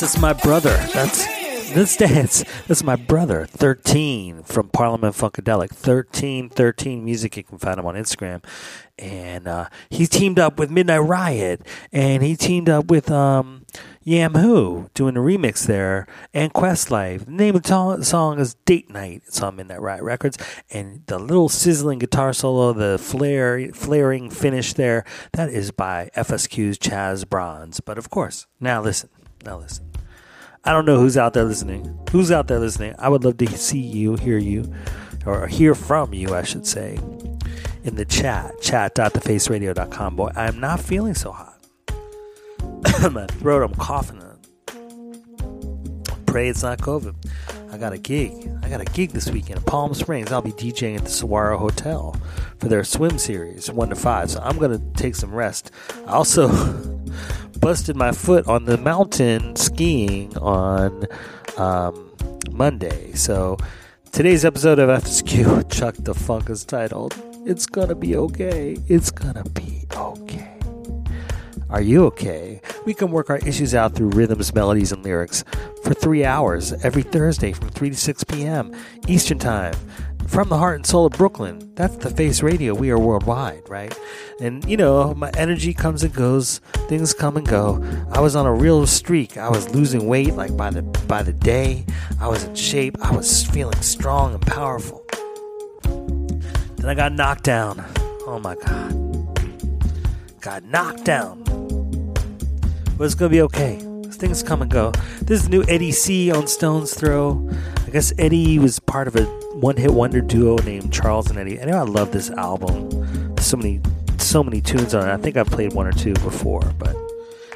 Yes, 0.00 0.18
my 0.18 0.32
brother. 0.32 0.74
That's 0.94 1.28
let's 1.76 1.94
dance. 1.94 2.42
That's 2.66 2.82
my 2.82 2.96
brother, 2.96 3.44
thirteen 3.44 4.42
from 4.44 4.70
Parliament 4.70 5.14
Funkadelic. 5.14 5.68
Thirteen, 5.68 6.48
thirteen 6.48 7.04
music. 7.04 7.36
You 7.36 7.42
can 7.42 7.58
find 7.58 7.78
him 7.78 7.84
on 7.84 7.96
Instagram, 7.96 8.42
and 8.98 9.46
uh, 9.46 9.68
he 9.90 10.06
teamed 10.06 10.38
up 10.38 10.58
with 10.58 10.70
Midnight 10.70 11.00
Riot, 11.00 11.66
and 11.92 12.22
he 12.22 12.34
teamed 12.34 12.70
up 12.70 12.86
with 12.86 13.10
um, 13.10 13.66
Yam 14.02 14.36
Who 14.36 14.88
doing 14.94 15.18
a 15.18 15.20
remix 15.20 15.66
there, 15.66 16.06
and 16.32 16.54
Questlife. 16.54 17.26
The 17.26 17.32
name 17.32 17.54
of 17.54 17.62
the 17.62 18.02
song 18.02 18.40
is 18.40 18.54
Date 18.64 18.88
Night. 18.88 19.24
It's 19.26 19.42
on 19.42 19.56
Midnight 19.56 19.82
Riot 19.82 20.02
Records, 20.02 20.38
and 20.70 21.02
the 21.08 21.18
little 21.18 21.50
sizzling 21.50 21.98
guitar 21.98 22.32
solo, 22.32 22.72
the 22.72 22.96
flare, 22.98 23.70
flaring 23.74 24.30
finish 24.30 24.72
there, 24.72 25.04
that 25.34 25.50
is 25.50 25.72
by 25.72 26.08
FSQ's 26.16 26.78
Chaz 26.78 27.28
Bronze. 27.28 27.80
But 27.80 27.98
of 27.98 28.08
course, 28.08 28.46
now 28.58 28.80
listen, 28.80 29.10
now 29.44 29.58
listen. 29.58 29.89
I 30.64 30.72
don't 30.72 30.84
know 30.84 30.98
who's 30.98 31.16
out 31.16 31.32
there 31.32 31.44
listening. 31.44 31.98
Who's 32.10 32.30
out 32.30 32.48
there 32.48 32.58
listening? 32.58 32.94
I 32.98 33.08
would 33.08 33.24
love 33.24 33.38
to 33.38 33.46
see 33.58 33.80
you, 33.80 34.16
hear 34.16 34.38
you, 34.38 34.72
or 35.26 35.46
hear 35.46 35.74
from 35.74 36.12
you, 36.12 36.34
I 36.34 36.42
should 36.42 36.66
say, 36.66 36.98
in 37.84 37.96
the 37.96 38.04
chat. 38.04 38.60
Chat.thefaceradio.com. 38.60 40.16
Boy, 40.16 40.30
I'm 40.36 40.60
not 40.60 40.80
feeling 40.80 41.14
so 41.14 41.32
hot. 41.32 41.56
My 43.12 43.26
throat, 43.26 43.62
I'm 43.62 43.74
coughing. 43.74 44.20
Pray 46.26 46.48
it's 46.48 46.62
not 46.62 46.78
COVID. 46.78 47.16
I 47.72 47.78
got 47.78 47.92
a 47.92 47.98
gig. 47.98 48.50
I 48.62 48.68
got 48.68 48.80
a 48.80 48.84
gig 48.84 49.10
this 49.10 49.30
weekend 49.30 49.58
in 49.58 49.64
Palm 49.64 49.94
Springs. 49.94 50.32
I'll 50.32 50.42
be 50.42 50.52
DJing 50.52 50.96
at 50.96 51.04
the 51.04 51.10
Saguaro 51.10 51.56
Hotel 51.56 52.16
for 52.58 52.68
their 52.68 52.82
swim 52.82 53.16
series, 53.18 53.70
1 53.70 53.88
to 53.90 53.94
5. 53.94 54.30
So 54.30 54.40
I'm 54.40 54.58
going 54.58 54.72
to 54.72 55.00
take 55.00 55.14
some 55.14 55.32
rest. 55.32 55.70
I 56.06 56.12
also 56.12 56.48
busted 57.60 57.94
my 57.94 58.12
foot 58.12 58.48
on 58.48 58.64
the 58.64 58.76
mountain 58.76 59.54
skiing 59.54 60.36
on 60.38 61.06
um, 61.56 62.12
Monday. 62.50 63.12
So 63.12 63.56
today's 64.10 64.44
episode 64.44 64.78
of 64.80 64.88
FSQ, 65.02 65.70
Chuck 65.70 65.94
Da 65.96 66.12
Fonk, 66.12 66.50
is 66.50 66.64
titled 66.64 67.14
It's 67.46 67.66
Gonna 67.66 67.94
Be 67.94 68.16
Okay. 68.16 68.78
It's 68.88 69.10
Gonna 69.10 69.44
Be 69.44 69.84
Okay. 69.94 70.59
Are 71.70 71.80
you 71.80 72.04
okay? 72.06 72.60
We 72.84 72.94
can 72.94 73.12
work 73.12 73.30
our 73.30 73.38
issues 73.38 73.76
out 73.76 73.94
through 73.94 74.10
rhythms, 74.10 74.52
melodies, 74.52 74.90
and 74.90 75.04
lyrics 75.04 75.44
for 75.84 75.94
three 75.94 76.24
hours 76.24 76.72
every 76.84 77.02
Thursday 77.02 77.52
from 77.52 77.68
3 77.68 77.90
to 77.90 77.96
6 77.96 78.24
p.m. 78.24 78.74
Eastern 79.06 79.38
Time. 79.38 79.74
From 80.26 80.48
the 80.48 80.58
heart 80.58 80.76
and 80.76 80.86
soul 80.86 81.06
of 81.06 81.12
Brooklyn. 81.12 81.72
That's 81.74 81.96
the 81.96 82.10
Face 82.10 82.42
Radio. 82.42 82.74
We 82.74 82.90
are 82.90 82.98
worldwide, 82.98 83.68
right? 83.68 83.96
And, 84.40 84.64
you 84.64 84.76
know, 84.76 85.14
my 85.14 85.30
energy 85.36 85.72
comes 85.72 86.02
and 86.02 86.12
goes. 86.12 86.58
Things 86.88 87.14
come 87.14 87.36
and 87.36 87.46
go. 87.46 87.84
I 88.12 88.20
was 88.20 88.36
on 88.36 88.46
a 88.46 88.52
real 88.52 88.86
streak. 88.86 89.36
I 89.36 89.48
was 89.48 89.72
losing 89.74 90.06
weight 90.06 90.34
like 90.34 90.56
by 90.56 90.70
the 90.70 90.82
by 90.82 91.22
the 91.22 91.32
day. 91.32 91.84
I 92.20 92.28
was 92.28 92.44
in 92.44 92.54
shape. 92.54 92.96
I 93.00 93.14
was 93.14 93.44
feeling 93.44 93.80
strong 93.82 94.34
and 94.34 94.42
powerful. 94.42 95.04
Then 95.82 96.86
I 96.88 96.94
got 96.94 97.12
knocked 97.12 97.44
down. 97.44 97.84
Oh 98.26 98.38
my 98.38 98.54
God. 98.54 99.09
Got 100.40 100.64
knocked 100.64 101.04
down 101.04 101.50
but 103.00 103.06
it's 103.06 103.14
gonna 103.14 103.30
be 103.30 103.40
okay. 103.40 103.78
Things 104.10 104.42
come 104.42 104.60
and 104.60 104.70
go. 104.70 104.92
This 105.22 105.44
is 105.44 105.48
new 105.48 105.64
Eddie 105.68 105.90
Chacon 105.90 106.36
on 106.36 106.46
Stone's 106.46 106.92
Throw. 106.92 107.48
I 107.86 107.88
guess 107.88 108.12
Eddie 108.18 108.58
was 108.58 108.78
part 108.78 109.08
of 109.08 109.16
a 109.16 109.24
one-hit 109.54 109.90
wonder 109.90 110.20
duo 110.20 110.58
named 110.58 110.92
Charles 110.92 111.30
and 111.30 111.38
Eddie. 111.38 111.58
I 111.58 111.80
love 111.80 112.12
this 112.12 112.28
album. 112.28 112.90
So 113.38 113.56
many, 113.56 113.80
so 114.18 114.44
many 114.44 114.60
tunes 114.60 114.94
on 114.94 115.08
it. 115.08 115.10
I 115.10 115.16
think 115.16 115.38
I've 115.38 115.46
played 115.46 115.72
one 115.72 115.86
or 115.86 115.92
two 115.92 116.12
before, 116.12 116.60
but 116.78 116.94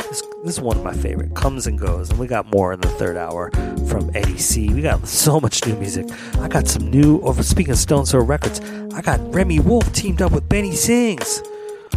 this, 0.09 0.23
this 0.45 0.55
is 0.55 0.61
one 0.63 0.79
of 0.79 0.83
my 0.83 0.95
favorite. 0.95 1.35
Comes 1.35 1.67
and 1.67 1.79
goes, 1.79 2.09
and 2.09 2.19
we 2.19 2.27
got 2.27 2.47
more 2.47 2.73
in 2.73 2.81
the 2.81 2.89
third 2.89 3.19
hour 3.19 3.51
from 3.87 4.11
Eddie 4.15 4.39
Chacon. 4.39 4.77
We 4.77 4.81
got 4.81 5.07
so 5.07 5.39
much 5.39 5.67
new 5.67 5.77
music. 5.77 6.07
I 6.39 6.49
got 6.49 6.67
some 6.69 6.91
new. 6.91 7.21
Over 7.21 7.43
speaking 7.43 7.73
of 7.73 7.79
Stone's 7.79 8.13
Throw 8.13 8.25
Records, 8.25 8.63
I 8.95 9.03
got 9.03 9.21
Remi 9.35 9.61
Wolf 9.61 9.93
teamed 9.93 10.23
up 10.23 10.33
with 10.33 10.49
Benny 10.49 10.75
Sings 10.75 11.43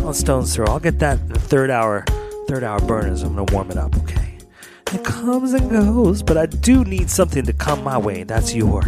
on 0.03 0.13
Stone's 0.13 0.55
Throw. 0.55 0.65
I'll 0.67 0.79
get 0.79 0.99
that 0.99 1.19
third 1.19 1.69
hour 1.69 2.05
third 2.47 2.63
hour 2.63 2.79
burners. 2.81 3.23
I'm 3.23 3.35
gonna 3.35 3.51
warm 3.53 3.69
it 3.71 3.77
up, 3.77 3.95
okay? 4.03 4.37
It 4.93 5.03
comes 5.03 5.53
and 5.53 5.69
goes, 5.69 6.23
but 6.23 6.37
I 6.37 6.45
do 6.45 6.85
need 6.85 7.09
something 7.09 7.43
to 7.45 7.51
come 7.53 7.83
my 7.83 7.97
way. 7.97 8.23
That's 8.23 8.55
your. 8.55 8.83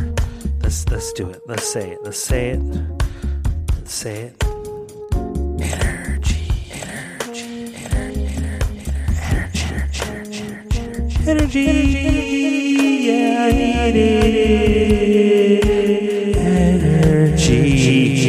Let's 0.61 0.87
let's 0.89 1.11
do 1.13 1.29
it. 1.29 1.41
Let's 1.45 1.67
say 1.67 1.91
it. 1.91 1.99
Let's 2.03 2.19
say 2.19 2.51
it. 2.51 2.61
Let's 3.75 3.93
say 3.93 4.31
it. 4.31 4.43
Energy, 5.61 6.47
energy, 6.71 7.75
energy, 7.75 8.35
energy, 8.37 8.85
energy, 9.19 9.65
energy, 10.07 10.43
energy, 10.47 11.29
energy, 11.29 11.65
yeah, 13.03 13.43
I 13.43 13.51
need 13.51 13.95
it. 13.95 15.65
Energy, 16.37 17.57
energy, 17.57 18.28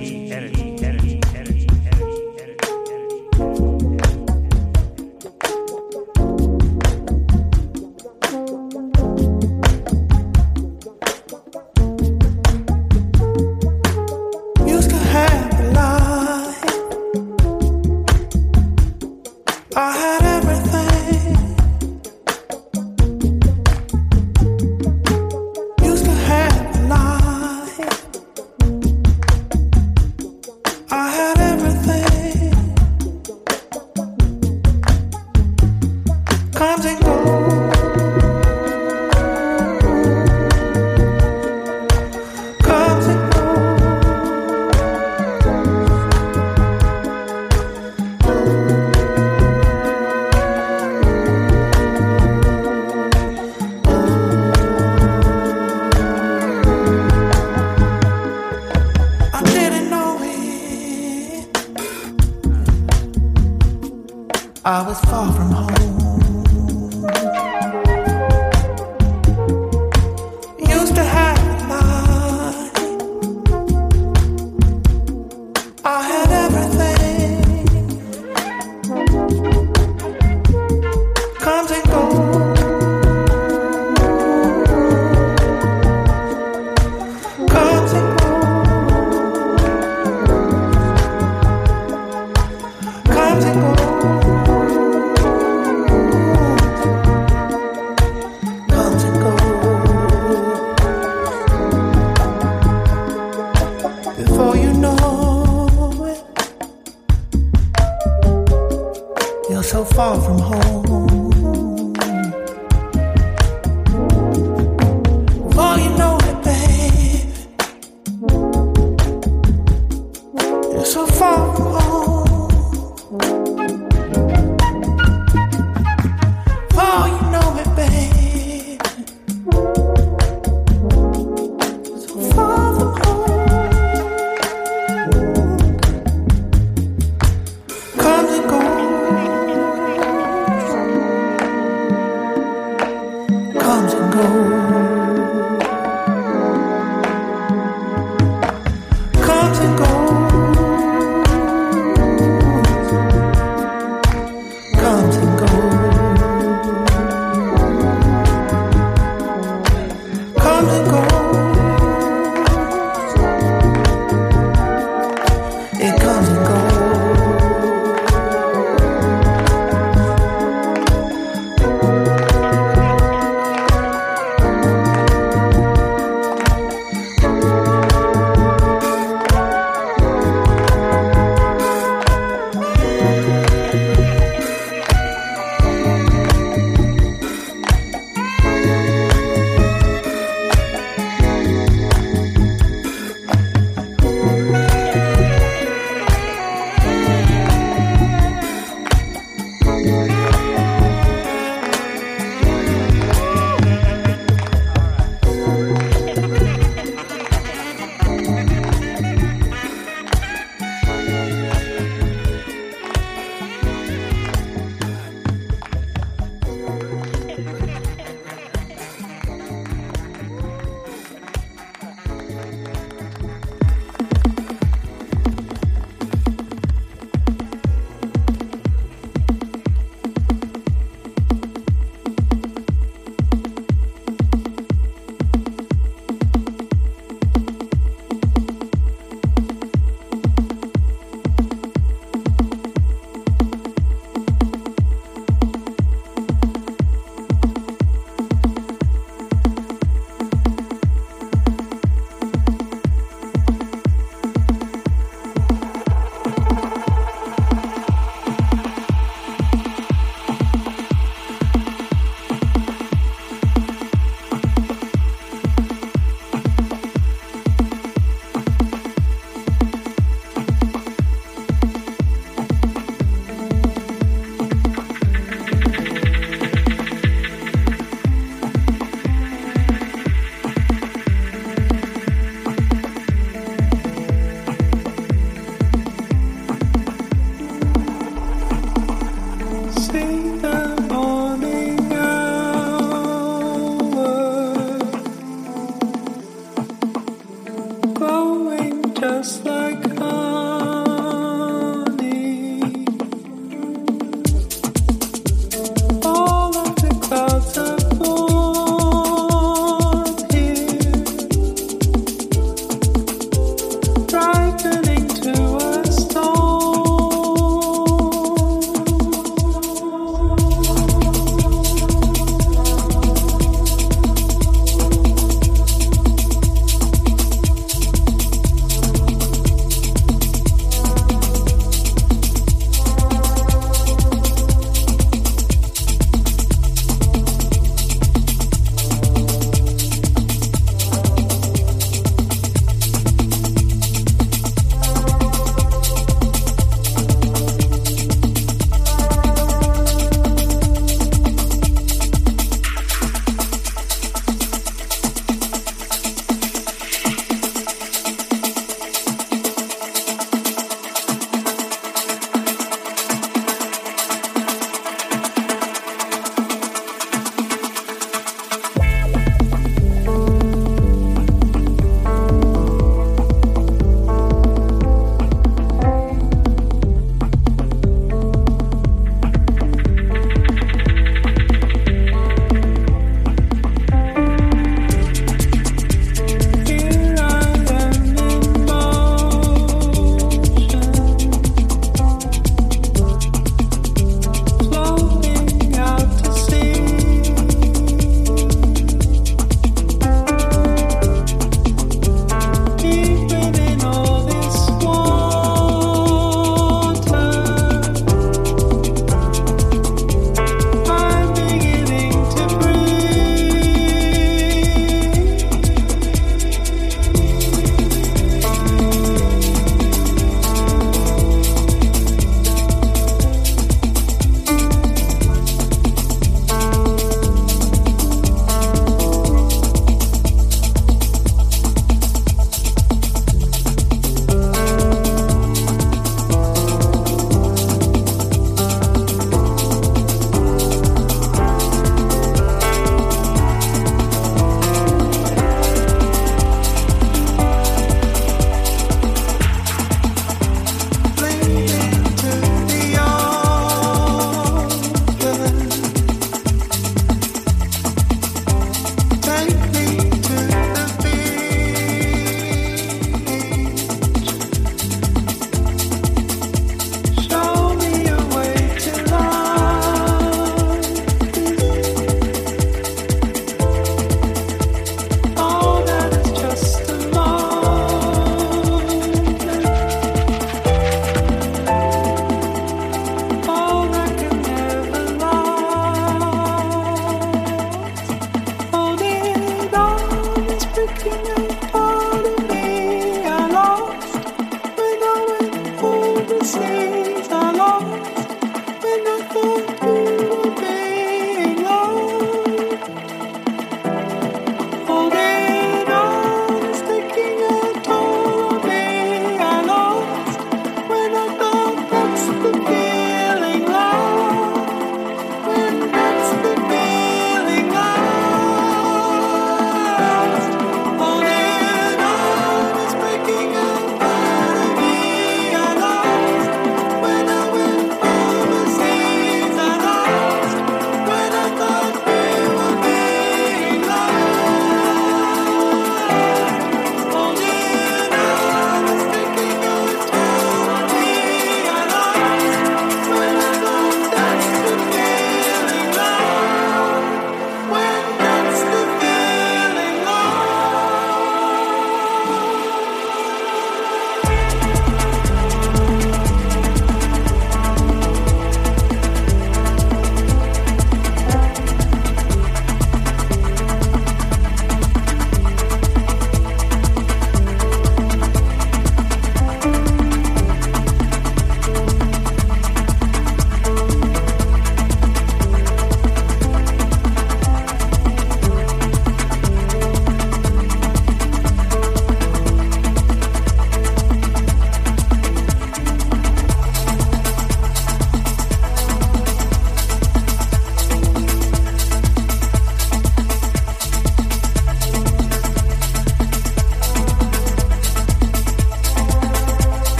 so 120.85 121.05
far 121.05 121.37
home. 121.57 123.40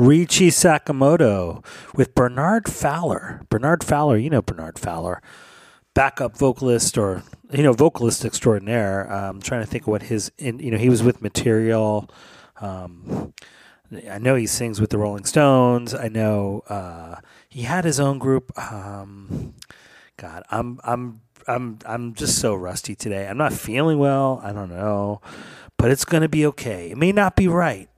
Ryuichi 0.00 0.48
Sakamoto 0.48 1.62
with 1.94 2.14
Bernard 2.14 2.70
Fowler. 2.72 3.42
Bernard 3.50 3.84
Fowler, 3.84 4.16
you 4.16 4.30
know 4.30 4.40
Bernard 4.40 4.78
Fowler, 4.78 5.20
backup 5.94 6.38
vocalist 6.38 6.96
or 6.96 7.22
you 7.52 7.62
know 7.62 7.74
vocalist 7.74 8.24
extraordinaire. 8.24 9.02
I'm 9.12 9.42
trying 9.42 9.60
to 9.60 9.66
think 9.66 9.86
what 9.86 10.04
his 10.04 10.32
you 10.38 10.70
know 10.70 10.78
he 10.78 10.88
was 10.88 11.02
with 11.02 11.20
Material. 11.20 12.08
Um, 12.62 13.34
I 14.10 14.16
know 14.16 14.36
he 14.36 14.46
sings 14.46 14.80
with 14.80 14.88
the 14.88 14.96
Rolling 14.96 15.26
Stones. 15.26 15.92
I 15.92 16.08
know 16.08 16.62
uh, 16.70 17.16
he 17.50 17.64
had 17.64 17.84
his 17.84 18.00
own 18.00 18.18
group. 18.18 18.58
Um, 18.58 19.52
God, 20.16 20.44
I'm 20.50 20.80
I'm 20.82 21.20
I'm 21.46 21.78
I'm 21.84 22.14
just 22.14 22.38
so 22.38 22.54
rusty 22.54 22.94
today. 22.94 23.28
I'm 23.28 23.36
not 23.36 23.52
feeling 23.52 23.98
well. 23.98 24.40
I 24.42 24.54
don't 24.54 24.70
know, 24.70 25.20
but 25.76 25.90
it's 25.90 26.06
gonna 26.06 26.30
be 26.30 26.46
okay. 26.46 26.90
It 26.90 26.96
may 26.96 27.12
not 27.12 27.36
be 27.36 27.48
right. 27.48 27.90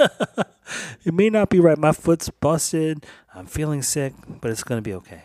it 1.04 1.14
may 1.14 1.30
not 1.30 1.50
be 1.50 1.60
right. 1.60 1.78
My 1.78 1.92
foot's 1.92 2.28
busted. 2.28 3.04
I'm 3.34 3.46
feeling 3.46 3.82
sick, 3.82 4.14
but 4.40 4.50
it's 4.50 4.64
going 4.64 4.78
to 4.78 4.82
be 4.82 4.94
okay. 4.94 5.24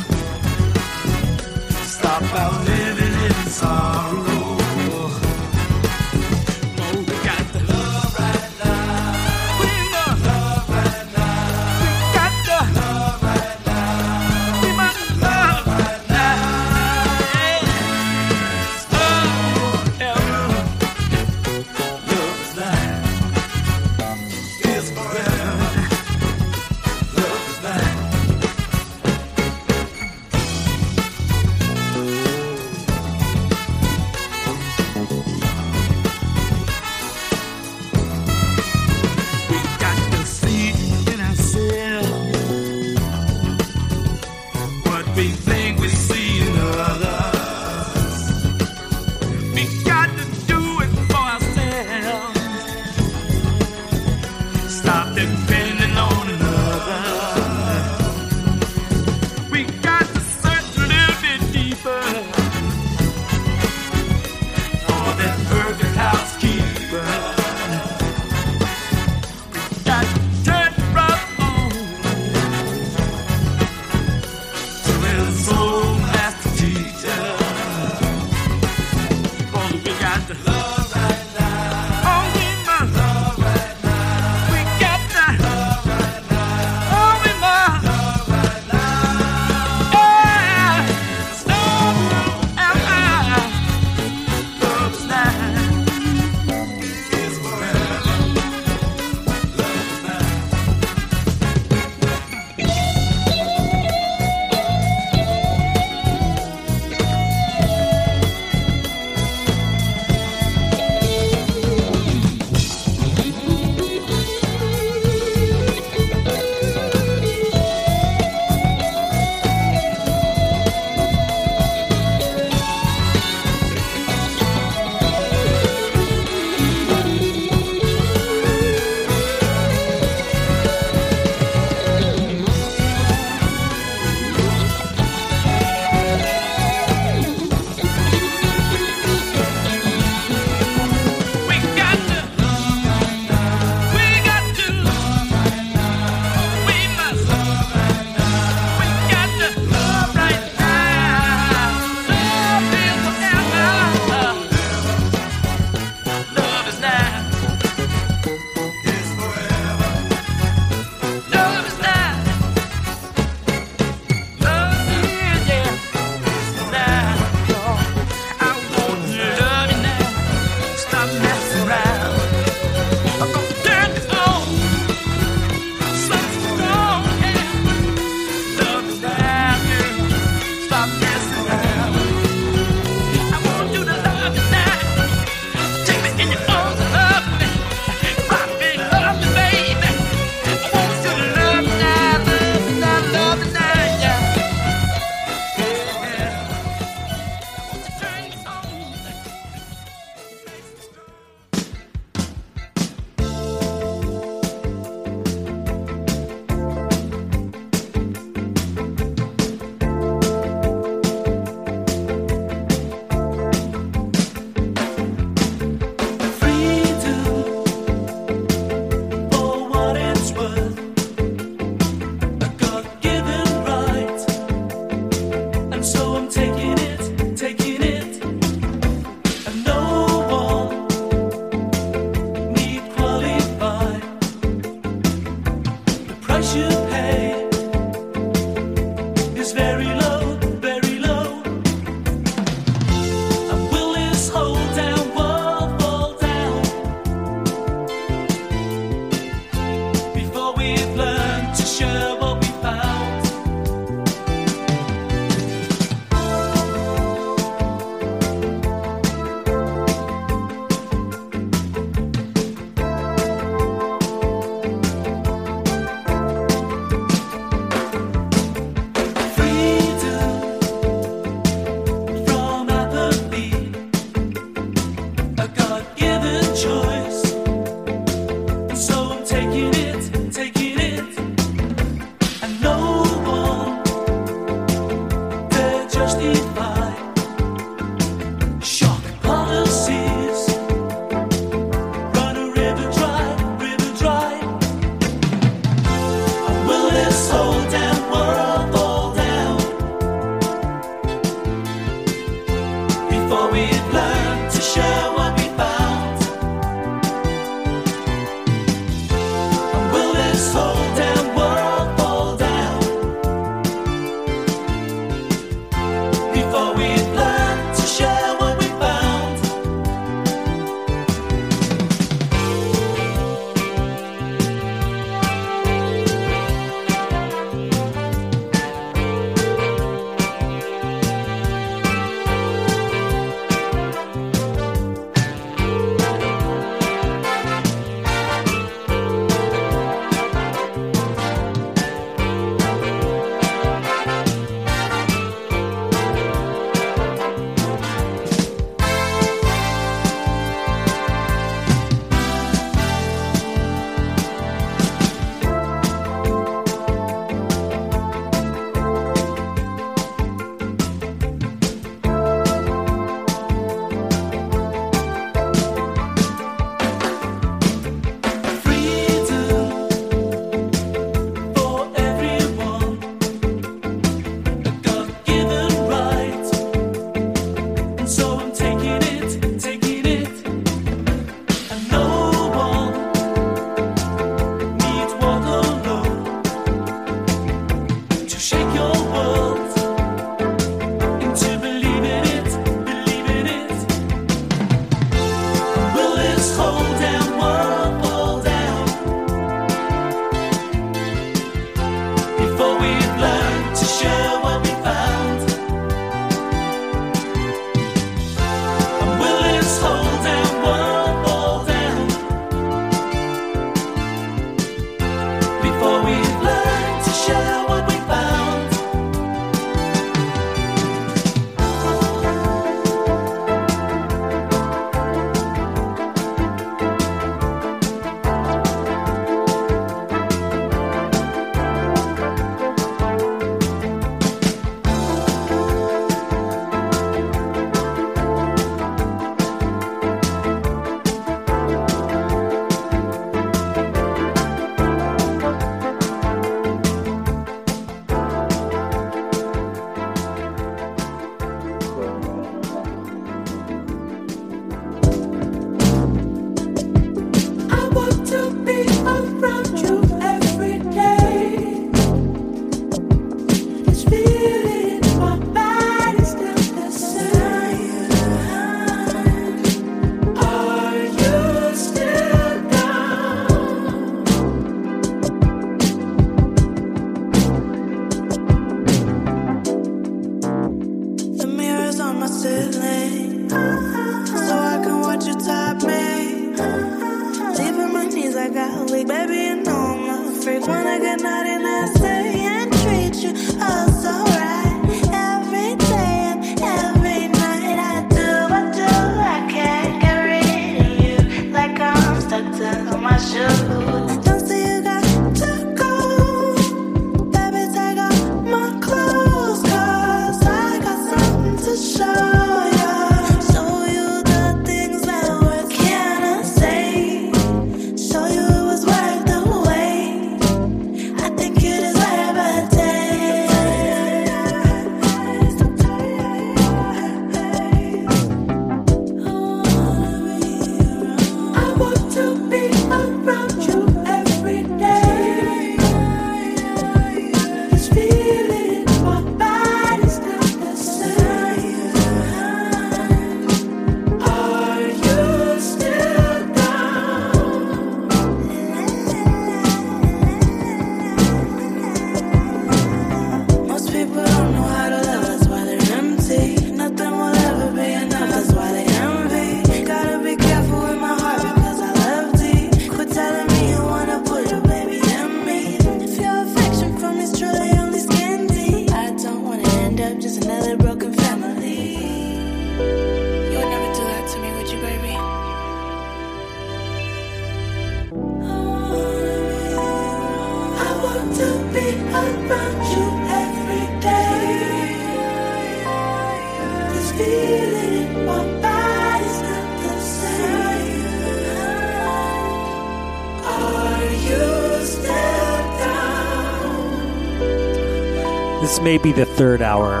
may 598.82 598.98
be 598.98 599.12
the 599.12 599.24
third 599.24 599.62
hour 599.62 600.00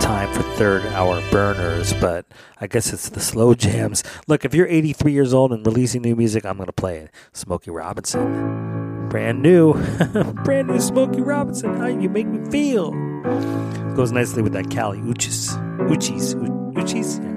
time 0.00 0.32
for 0.32 0.42
third 0.56 0.84
hour 0.86 1.22
burners, 1.30 1.92
but 1.94 2.26
I 2.60 2.66
guess 2.66 2.92
it's 2.92 3.10
the 3.10 3.20
slow 3.20 3.54
jams. 3.54 4.02
Look, 4.26 4.44
if 4.44 4.54
you're 4.54 4.66
83 4.66 5.12
years 5.12 5.34
old 5.34 5.52
and 5.52 5.64
releasing 5.66 6.02
new 6.02 6.16
music, 6.16 6.44
I'm 6.44 6.56
going 6.56 6.66
to 6.66 6.72
play 6.72 6.98
it. 6.98 7.10
Smokey 7.32 7.70
Robinson. 7.70 9.08
Brand 9.10 9.42
new. 9.42 9.74
Brand 10.44 10.68
new 10.68 10.80
Smokey 10.80 11.20
Robinson. 11.20 11.76
How 11.76 11.86
you 11.86 12.08
make 12.08 12.26
me 12.26 12.50
feel. 12.50 12.90
Goes 13.94 14.12
nicely 14.12 14.42
with 14.42 14.54
that 14.54 14.70
Kali 14.70 14.98
Uchis. 14.98 15.54
Uchis. 15.88 16.34
Uchis. 16.74 17.31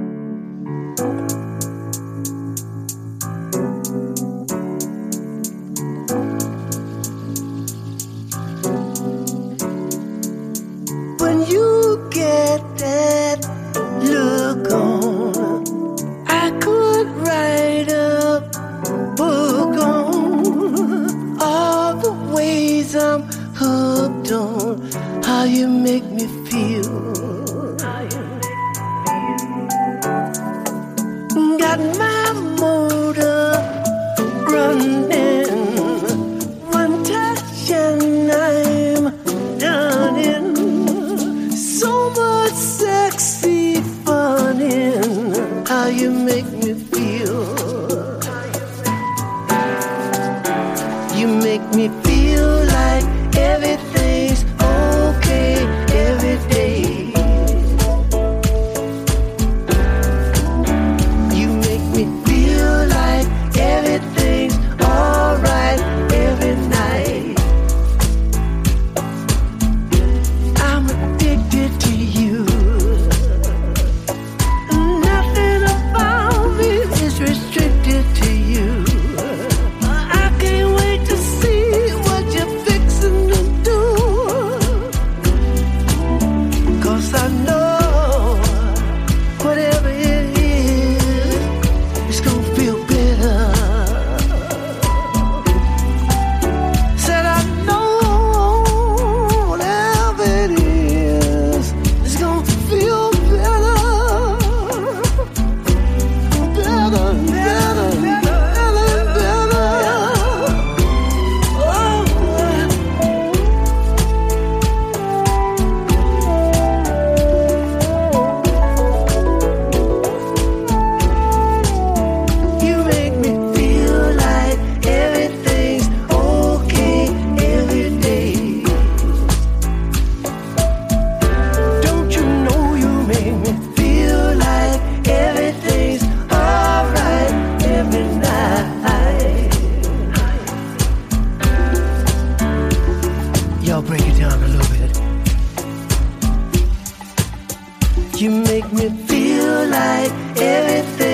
Make 148.74 148.92
me 148.92 149.06
feel 149.08 149.68
like 149.68 150.12
everything's 150.38 151.05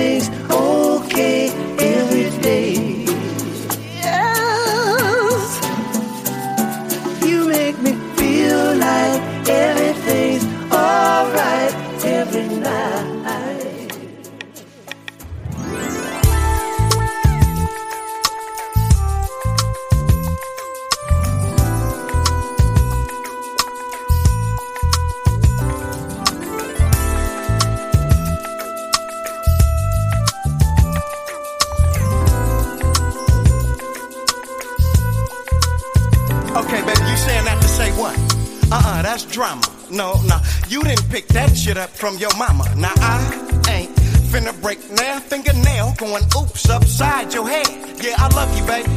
shit 41.72 41.82
up 41.82 41.90
from 41.90 42.16
your 42.18 42.34
mama. 42.36 42.64
Now 42.76 42.92
I 42.96 43.64
ain't 43.70 43.90
finna 44.30 44.52
break 44.60 44.78
now 44.90 45.20
fingernail 45.20 45.94
going 45.96 46.24
oops 46.36 46.68
upside 46.68 47.32
your 47.32 47.48
head. 47.48 47.68
Yeah, 48.02 48.14
I 48.18 48.28
love 48.34 48.50
you, 48.56 48.64
baby. 48.66 48.90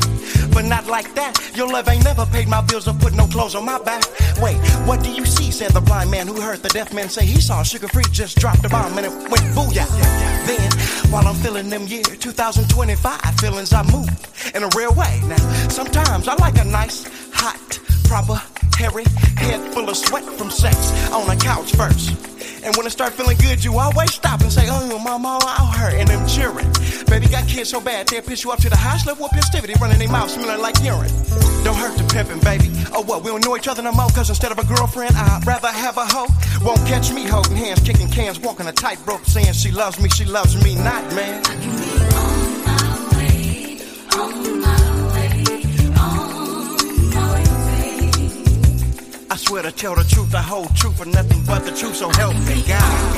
But 0.53 0.65
not 0.65 0.87
like 0.87 1.13
that. 1.15 1.33
Your 1.55 1.67
love 1.67 1.87
ain't 1.87 2.03
never 2.03 2.25
paid 2.25 2.47
my 2.47 2.61
bills 2.61 2.87
or 2.87 2.93
put 2.93 3.13
no 3.13 3.27
clothes 3.27 3.55
on 3.55 3.65
my 3.65 3.79
back. 3.83 4.03
Wait, 4.41 4.57
what 4.87 5.03
do 5.03 5.11
you 5.11 5.25
see? 5.25 5.51
Said 5.51 5.71
the 5.71 5.81
blind 5.81 6.11
man 6.11 6.27
who 6.27 6.41
heard 6.41 6.59
the 6.59 6.69
deaf 6.69 6.93
man 6.93 7.09
say 7.09 7.25
he 7.25 7.39
saw 7.39 7.61
Suga 7.61 7.89
Free 7.89 8.03
just 8.11 8.37
dropped 8.37 8.65
a 8.65 8.69
bomb 8.69 8.97
and 8.97 9.05
it 9.05 9.13
went 9.31 9.45
booyah. 9.55 9.87
Then, 10.47 10.71
while 11.11 11.27
I'm 11.27 11.35
feeling 11.35 11.69
them 11.69 11.83
year 11.83 12.03
2025 12.03 13.39
feelings, 13.39 13.73
I 13.73 13.83
move 13.91 14.09
in 14.53 14.63
a 14.63 14.69
real 14.75 14.93
way. 14.93 15.21
Now, 15.27 15.43
sometimes 15.69 16.27
I 16.27 16.35
like 16.35 16.57
a 16.57 16.65
nice, 16.65 17.07
hot, 17.33 17.79
proper, 18.05 18.41
hairy 18.77 19.05
head 19.37 19.61
full 19.73 19.89
of 19.89 19.97
sweat 19.97 20.25
from 20.37 20.49
sex 20.49 20.77
on 21.11 21.29
a 21.29 21.39
couch 21.39 21.71
first. 21.75 22.34
And 22.66 22.76
when 22.76 22.88
it 22.88 22.90
start 22.90 23.14
feeling 23.14 23.38
good, 23.38 23.64
you 23.64 23.77
always 23.77 24.11
stop 24.11 24.42
and 24.42 24.52
say, 24.52 24.66
oh, 24.68 24.98
my 24.98 25.19
mama, 25.19 25.40
I'll 25.44 25.68
hurt. 25.68 25.94
and 25.94 26.10
I'm 26.10 26.27
cheering. 26.27 26.66
Baby 27.06 27.27
got 27.27 27.48
kids 27.48 27.69
so 27.69 27.80
bad, 27.80 28.08
they'll 28.08 28.24
piss 28.24 28.44
you 28.44 28.52
up 28.52 28.60
to 28.61 28.69
the 28.72 28.76
highest 28.76 29.06
level 29.06 29.26
of 29.26 29.32
festivity, 29.32 29.76
running 29.80 30.00
their 30.00 30.10
mouth 30.10 30.32
smelling 30.32 30.60
like 30.60 30.82
urine. 30.82 31.11
Don't 31.64 31.77
hurt 31.77 31.95
the 31.95 32.03
pimping, 32.11 32.40
baby. 32.40 32.72
Oh, 32.92 33.03
what, 33.03 33.24
we 33.24 33.30
don't 33.30 33.45
know 33.45 33.56
each 33.56 33.68
other 33.68 33.84
no 33.84 33.92
more, 33.92 34.10
cause 34.10 34.30
instead 34.30 34.52
of 34.52 34.58
a 34.58 34.66
girlfriend, 34.66 35.16
I'd 35.16 35.45
rather 35.45 35.68
have 35.68 35.98
a 35.98 36.06
hoe. 36.08 36.27
Won't 36.66 36.80
catch 36.88 37.11
me 37.11 37.26
holding 37.26 37.56
hands, 37.56 37.82
kicking 37.82 38.10
cans, 38.10 38.40
walking 38.40 38.66
a 38.66 38.72
tightrope, 38.72 39.26
saying 39.26 39.53
she 39.53 39.69
loves 39.69 40.02
me, 40.02 40.10
she 40.10 40.26
loves 40.26 40.61
me 40.64 40.74
not, 40.74 41.03
man. 41.14 41.94
I 49.35 49.38
swear 49.38 49.64
to 49.64 49.72
tell 49.73 49.95
the 49.95 50.03
truth, 50.05 50.31
the 50.31 50.41
whole 50.41 50.67
truth, 50.77 51.01
and 51.01 51.11
nothing 51.11 51.43
but 51.45 51.65
the 51.65 51.72
truth, 51.72 51.97
so 51.97 52.07
help 52.07 52.35
me 52.47 52.64
God. 52.65 53.15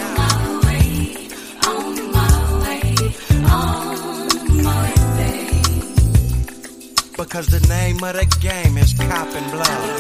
Because 7.16 7.48
the 7.50 7.60
name 7.70 8.04
of 8.04 8.16
the 8.16 8.26
game 8.42 8.80
is 8.80 8.96
cop 8.96 9.28
and 9.28 9.52
blood. 9.52 10.00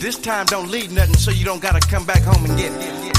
This 0.00 0.18
time 0.18 0.46
don't 0.46 0.72
leave 0.72 0.90
nothing 0.90 1.14
so 1.14 1.30
you 1.30 1.44
don't 1.44 1.62
gotta 1.62 1.86
come 1.86 2.04
back 2.04 2.22
home 2.22 2.44
and 2.46 2.58
get 2.58 2.72
it. 2.72 3.17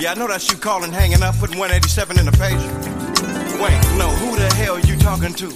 Yeah, 0.00 0.12
I 0.12 0.14
know 0.14 0.28
that's 0.28 0.50
you 0.50 0.56
calling, 0.56 0.92
hanging 0.92 1.22
up, 1.22 1.36
putting 1.36 1.58
187 1.58 2.18
in 2.18 2.24
the 2.24 2.32
page. 2.32 2.99
Wait, 3.60 3.76
no, 3.98 4.08
who 4.08 4.36
the 4.36 4.48
hell 4.54 4.80
you 4.80 4.96
talking 4.96 5.34
to? 5.34 5.52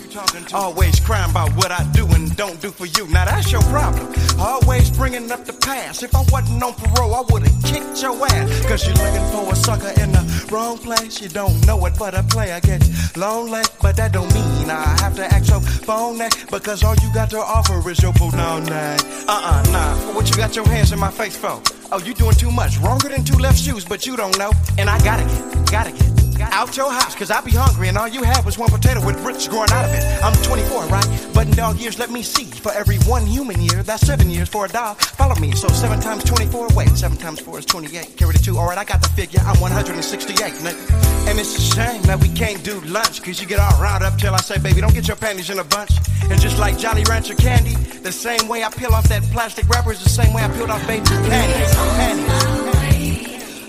Always 0.55 1.01
crying 1.01 1.31
about 1.31 1.51
what 1.57 1.71
I 1.71 1.85
do 1.93 2.07
and 2.09 2.37
don't 2.37 2.61
do 2.61 2.71
for 2.71 2.85
you. 2.85 3.09
Now 3.09 3.25
that's 3.25 3.51
your 3.51 3.63
problem. 3.63 4.13
Always 4.39 4.91
bringing 4.91 5.31
up 5.33 5.47
the 5.47 5.55
past. 5.55 6.03
If 6.03 6.15
I 6.15 6.23
wasn't 6.31 6.63
on 6.63 6.75
parole, 6.75 7.15
I 7.15 7.23
would've 7.31 7.63
kicked 7.65 8.03
your 8.03 8.15
ass. 8.27 8.67
Cause 8.67 8.87
you're 8.87 8.97
looking 8.97 9.27
for 9.33 9.51
a 9.51 9.57
sucker 9.57 9.93
in 10.03 10.13
the 10.13 10.49
wrong 10.53 10.77
place. 10.77 11.23
You 11.23 11.31
don't 11.31 11.67
know 11.67 11.85
it, 11.87 11.95
but 11.99 12.15
a 12.15 12.23
player 12.25 12.61
gets 12.61 13.17
lonely. 13.17 13.63
But 13.81 13.97
that 13.97 14.13
don't 14.13 14.33
mean 14.35 14.69
I 14.69 14.85
have 15.01 15.17
to 15.17 15.25
act 15.25 15.47
so 15.47 15.61
phony. 15.61 16.29
Because 16.51 16.85
all 16.85 16.97
you 16.97 17.13
got 17.15 17.31
to 17.31 17.39
offer 17.39 17.89
is 17.91 18.03
your 18.03 18.13
punani. 18.13 19.01
Uh-uh, 19.29 19.63
nah. 19.73 19.97
What 20.15 20.29
you 20.29 20.37
got 20.37 20.55
your 20.55 20.69
hands 20.69 20.93
in 20.93 20.99
my 20.99 21.11
face 21.11 21.37
for? 21.37 21.63
Oh, 21.91 22.01
you 22.05 22.13
doing 22.13 22.35
too 22.35 22.51
much. 22.51 22.77
Wronger 22.79 23.09
than 23.09 23.25
two 23.25 23.39
left 23.39 23.59
shoes, 23.59 23.85
but 23.87 24.07
you 24.07 24.15
don't 24.15 24.37
know. 24.37 24.53
And 24.79 24.91
I 24.91 25.03
gotta 25.03 25.25
get, 25.25 25.71
gotta 25.71 25.93
get. 25.93 26.24
Out 26.53 26.77
your 26.77 26.91
house, 26.91 27.15
cause 27.15 27.31
I 27.31 27.41
be 27.41 27.53
hungry 27.53 27.89
and 27.89 27.99
all 27.99 28.09
you 28.09 28.23
have 28.23 28.45
was 28.47 28.59
one 28.59 28.71
potato 28.71 29.05
with 29.05 29.23
roots 29.25 29.49
growing 29.49 29.71
out 29.71 29.85
of 29.85 29.93
it. 29.93 30.03
I'm 30.23 30.35
24, 30.43 30.87
right? 30.87 31.29
But 31.35 31.49
in 31.49 31.55
dog 31.55 31.79
years, 31.79 31.99
let 31.99 32.11
me 32.11 32.23
see. 32.23 32.45
For 32.45 32.73
every 32.73 32.97
one 33.07 33.27
human 33.27 33.61
year, 33.61 33.83
that's 33.83 34.07
seven 34.07 34.31
years 34.31 34.49
for 34.49 34.67
a 34.67 34.69
dog. 34.69 34.99
Follow 34.99 35.35
me. 35.37 35.53
So 35.53 35.69
seven 35.69 36.01
times 36.01 36.25
24, 36.25 36.69
wait, 36.75 36.89
seven 36.91 37.17
times 37.17 37.41
four 37.41 37.59
is 37.59 37.67
28. 37.67 38.17
Carry 38.17 38.33
the 38.33 38.39
two. 38.39 38.57
Alright, 38.57 38.79
I 38.79 38.85
got 38.85 39.03
the 39.03 39.09
figure. 39.11 39.41
I'm 39.45 39.61
168, 39.61 40.37
nigga. 40.37 41.29
And 41.29 41.39
it's 41.39 41.57
a 41.57 41.61
shame 41.61 42.03
that 42.03 42.21
we 42.21 42.29
can't 42.29 42.63
do 42.65 42.81
lunch, 42.83 43.23
cause 43.23 43.41
you 43.41 43.47
get 43.47 43.59
all 43.59 43.81
riled 43.81 44.03
up 44.03 44.19
till 44.19 44.35
I 44.35 44.39
say, 44.39 44.59
baby, 44.59 44.81
don't 44.81 44.95
get 44.95 45.09
your 45.09 45.17
panties 45.17 45.51
in 45.51 45.59
a 45.59 45.65
bunch. 45.65 45.93
And 46.31 46.41
just 46.41 46.59
like 46.59 46.79
Jolly 46.79 47.05
Rancher 47.05 47.35
candy, 47.35 47.75
the 47.75 48.13
same 48.13 48.49
way 48.49 48.65
I 48.65 48.71
peel 48.71 48.95
off 48.95 49.09
that 49.09 49.23
plastic 49.25 49.69
wrapper 49.69 49.93
is 49.93 50.03
the 50.03 50.11
same 50.11 50.33
way 50.33 50.43
I 50.43 50.49
peeled 50.49 50.71
off 50.71 50.87
baby 50.87 51.05
panties. 51.07 51.75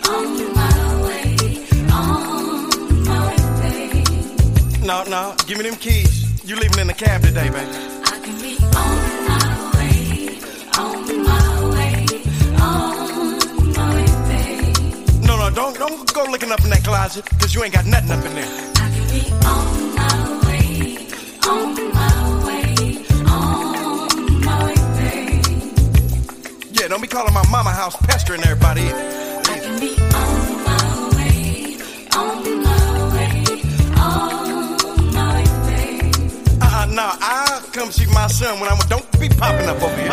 panties. 0.05 0.54
No, 4.85 5.03
no, 5.05 5.35
give 5.47 5.57
me 5.57 5.63
them 5.67 5.75
keys. 5.77 6.45
You 6.47 6.55
leaving 6.57 6.77
in 6.77 6.85
the 6.85 6.93
cab 6.93 7.23
today, 7.23 7.49
baby. 7.49 7.65
I 7.65 8.19
can 8.23 8.39
be 8.39 8.55
on 8.61 8.97
my 9.25 9.71
way, 9.73 10.37
on 10.77 11.23
my 11.23 11.69
way, 11.73 12.05
on 12.61 13.73
my 13.73 13.95
way, 13.95 14.73
No, 15.25 15.37
no, 15.37 15.49
don't 15.49 15.75
don't 15.75 16.13
go 16.13 16.25
looking 16.25 16.51
up 16.51 16.63
in 16.63 16.69
that 16.69 16.83
closet, 16.83 17.25
cause 17.39 17.55
you 17.55 17.63
ain't 17.63 17.73
got 17.73 17.87
nothing 17.87 18.11
up 18.11 18.23
in 18.25 18.35
there. 18.35 18.45
I 18.45 18.89
can 18.93 19.09
be 19.09 19.31
on 19.43 19.95
my 19.95 20.13
way, 20.45 21.07
on 21.49 21.73
my 21.95 22.35
Yeah, 26.73 26.87
don't 26.89 27.01
be 27.01 27.07
calling 27.07 27.33
my 27.33 27.47
mama 27.49 27.71
house 27.71 27.95
pestering 27.95 28.43
everybody. 28.43 28.87
Uh-uh, 28.87 30.14
no, 36.95 37.11
I'll 37.19 37.61
come 37.73 37.91
see 37.91 38.05
my 38.13 38.27
son 38.27 38.59
when 38.59 38.69
I'm. 38.71 38.77
Don't 38.87 39.19
be 39.19 39.27
popping 39.27 39.67
up 39.67 39.81
over 39.81 39.95
here. 39.97 40.11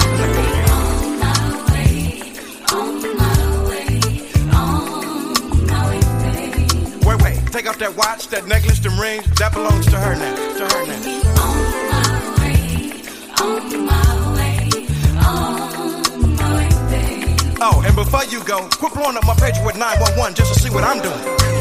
Wait, 7.06 7.22
wait, 7.22 7.52
take 7.52 7.68
off 7.68 7.78
that 7.78 7.94
watch, 7.96 8.28
that 8.28 8.46
necklace, 8.46 8.80
them 8.80 8.98
rings. 8.98 9.24
That 9.38 9.52
belongs 9.52 9.86
to 9.86 9.96
her 9.96 10.14
now. 10.16 10.34
To 10.34 10.64
her 10.74 10.86
now. 10.86 11.22
Oh, 17.64 17.80
and 17.86 17.94
before 17.94 18.24
you 18.24 18.42
go, 18.42 18.68
quit 18.72 18.92
blowing 18.92 19.16
up 19.16 19.24
my 19.24 19.34
page 19.34 19.54
with 19.64 19.78
911 19.78 20.34
just 20.34 20.54
to 20.54 20.60
see 20.60 20.70
what 20.70 20.82
I'm 20.82 21.00
doing. 21.00 21.52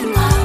two 0.00 0.39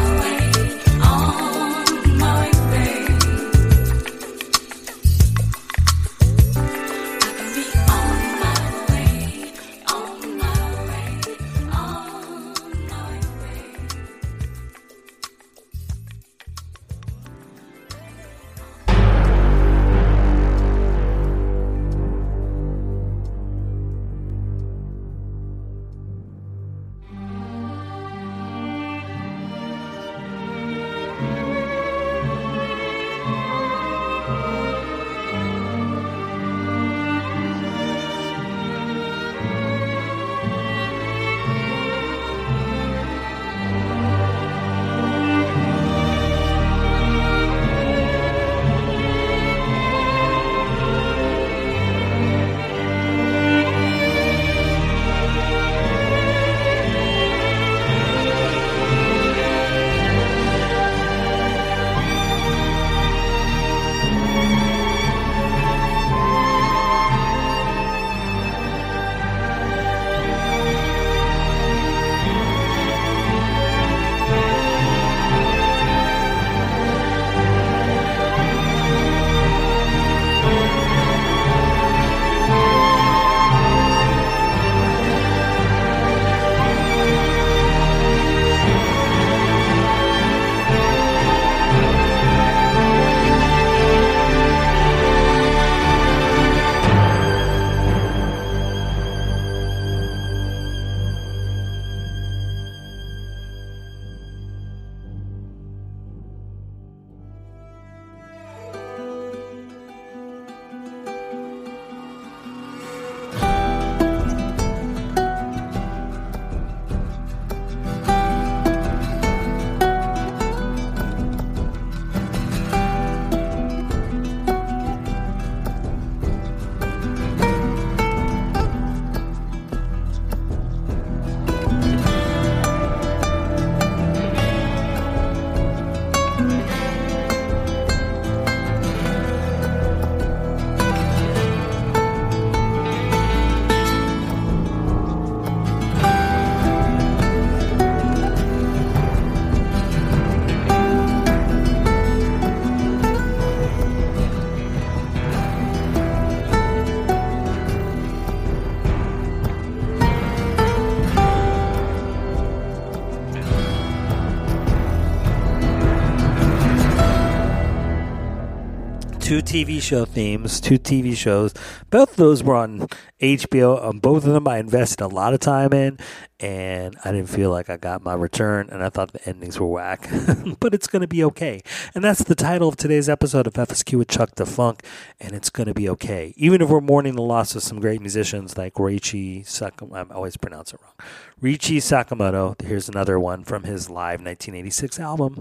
TV 169.46 169.80
show 169.80 170.06
themes, 170.06 170.60
two 170.60 170.80
TV 170.80 171.16
shows. 171.16 171.54
Both 171.92 172.12
of 172.12 172.16
those 172.18 172.44
were 172.44 172.56
on 172.56 172.88
HBO. 173.22 173.80
On 173.80 173.90
um, 173.90 174.00
both 174.00 174.26
of 174.26 174.34
them, 174.34 174.48
I 174.48 174.58
invested 174.58 175.02
a 175.02 175.08
lot 175.08 175.36
of 175.36 175.40
time 175.40 175.72
in, 175.72 176.00
and 176.40 176.98
I 177.06 177.12
didn't 177.12 177.30
feel 177.30 177.52
like 177.52 177.70
I 177.70 177.78
got 177.78 178.04
my 178.04 178.16
return, 178.16 178.70
and 178.72 178.84
I 178.84 178.90
thought 178.90 179.14
the 179.14 179.30
endings 179.30 179.60
were 179.60 179.68
whack. 179.68 180.10
but 180.60 180.74
it's 180.74 180.88
going 180.88 181.04
to 181.04 181.08
be 181.08 181.24
okay. 181.26 181.62
And 181.94 182.04
that's 182.04 182.24
the 182.24 182.34
title 182.34 182.68
of 182.68 182.76
today's 182.76 183.08
episode 183.08 183.46
of 183.46 183.54
FSQ 183.54 184.00
with 184.00 184.08
Chuck 184.08 184.34
Da 184.34 184.46
Fonk, 184.46 184.82
and 185.20 185.34
it's 185.34 185.52
going 185.52 185.68
to 185.68 185.76
be 185.76 185.88
okay. 185.90 186.34
Even 186.36 186.62
if 186.62 186.70
we're 186.70 186.82
mourning 186.82 187.16
the 187.16 187.22
loss 187.22 187.56
of 187.56 187.62
some 187.62 187.80
great 187.80 188.02
musicians 188.02 188.58
like 188.58 188.74
Ryuichi 188.74 189.46
Sakamoto, 189.46 190.12
I 190.12 190.16
always 190.16 190.38
pronounce 190.38 190.74
it 190.74 190.80
wrong. 190.82 190.94
Ryuichi 191.42 191.78
Sakamoto. 191.78 192.60
Here's 192.62 192.90
another 192.90 193.20
one 193.20 193.44
from 193.44 193.64
his 193.64 193.90
live 193.92 194.22
1986 194.22 195.00
album. 195.00 195.38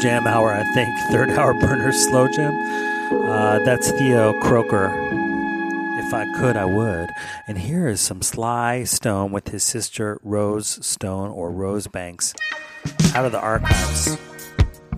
jam 0.00 0.26
hour, 0.26 0.52
I 0.52 0.64
think. 0.74 0.96
Third 1.10 1.30
hour 1.30 1.54
burner 1.54 1.92
slow 1.92 2.28
jam. 2.28 2.54
Uh, 3.12 3.58
that's 3.60 3.90
Theo 3.92 4.38
Croker. 4.40 4.92
If 5.98 6.14
I 6.14 6.30
could, 6.38 6.56
I 6.56 6.64
would. 6.64 7.10
And 7.48 7.58
here 7.58 7.88
is 7.88 8.00
some 8.00 8.22
Sly 8.22 8.84
Stone 8.84 9.32
with 9.32 9.48
his 9.48 9.64
sister 9.64 10.20
Rose 10.22 10.84
Stone 10.86 11.30
or 11.30 11.50
Rose 11.50 11.86
Banks 11.88 12.34
out 13.14 13.24
of 13.24 13.32
the 13.32 13.40
archives. 13.40 14.16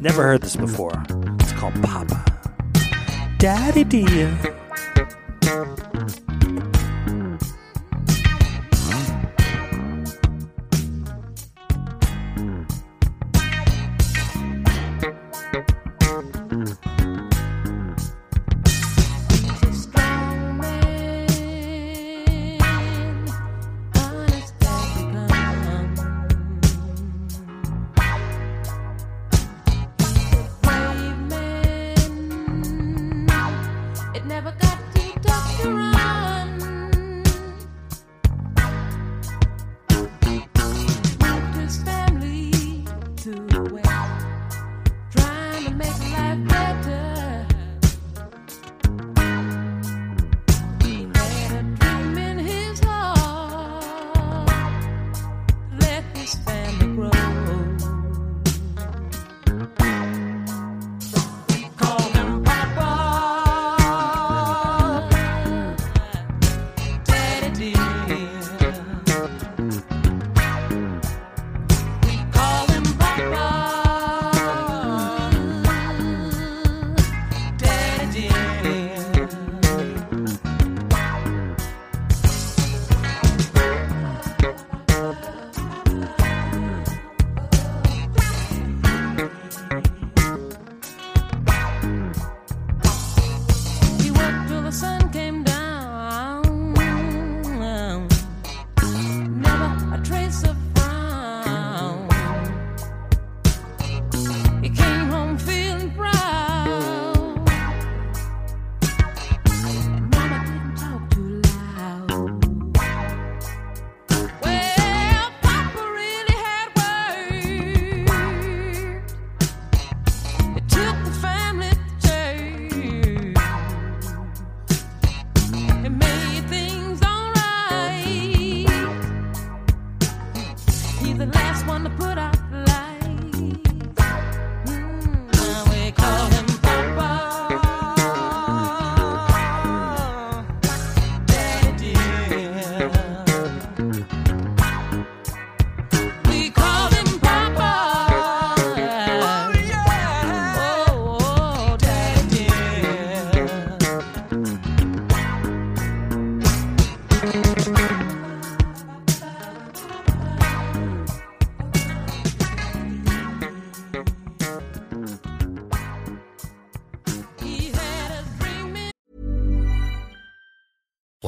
Never 0.01 0.23
heard 0.23 0.43
this 0.43 0.57
before. 0.57 1.03
It's 1.41 1.53
called 1.53 1.75
Papa. 1.83 2.25
Daddy 3.39 3.85
dear. 3.85 4.68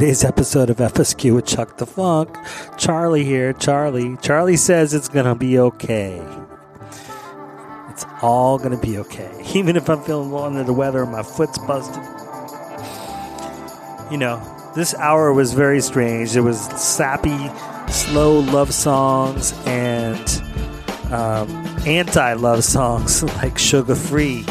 Today's 0.00 0.24
episode 0.24 0.70
of 0.70 0.78
FSQ 0.78 1.34
with 1.34 1.44
Chuck 1.44 1.76
Da 1.76 1.84
Fonk. 1.84 2.34
Charlie 2.78 3.22
here. 3.22 3.52
Charlie. 3.52 4.16
Charlie 4.22 4.56
says 4.56 4.94
it's 4.94 5.10
going 5.10 5.26
to 5.26 5.34
be 5.34 5.58
okay. 5.58 6.26
It's 7.90 8.06
all 8.22 8.56
going 8.56 8.70
to 8.70 8.78
be 8.78 8.96
okay. 8.96 9.30
Even 9.54 9.76
if 9.76 9.90
I'm 9.90 10.02
feeling 10.02 10.30
little 10.30 10.46
under 10.46 10.64
the 10.64 10.72
weather 10.72 11.02
and 11.02 11.12
my 11.12 11.22
foot's 11.22 11.58
busted. 11.58 12.02
You 14.10 14.16
know, 14.16 14.42
this 14.74 14.94
hour 14.94 15.34
was 15.34 15.52
very 15.52 15.82
strange. 15.82 16.32
There 16.32 16.42
was 16.42 16.58
sappy, 16.80 17.50
slow 17.92 18.38
love 18.38 18.72
songs 18.72 19.52
and 19.66 20.26
um, 21.12 21.50
anti 21.86 22.32
love 22.32 22.64
songs 22.64 23.22
like 23.36 23.56
Suga 23.56 23.94
Free 23.94 24.46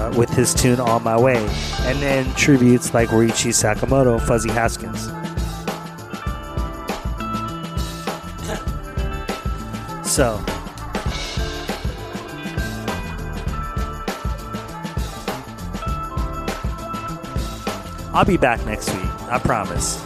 uh, 0.00 0.12
with 0.16 0.30
his 0.30 0.54
tune 0.54 0.80
On 0.80 1.02
My 1.02 1.18
Way, 1.18 1.36
and 1.80 1.98
then 2.00 2.32
tributes 2.34 2.94
like 2.94 3.10
Ryuichi 3.10 3.52
Sakamoto 3.52 4.20
Fuzzy 4.20 4.50
Haskins. 4.50 5.08
So, 10.08 10.42
I'll 18.12 18.24
be 18.24 18.36
back 18.36 18.64
next 18.66 18.92
week. 18.92 19.04
I 19.30 19.38
promise. 19.38 20.02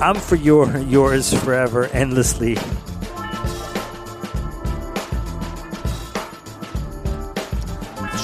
I'm 0.00 0.16
for 0.16 0.36
your 0.36 0.76
yours 0.78 1.32
forever, 1.32 1.86
endlessly. 1.86 2.56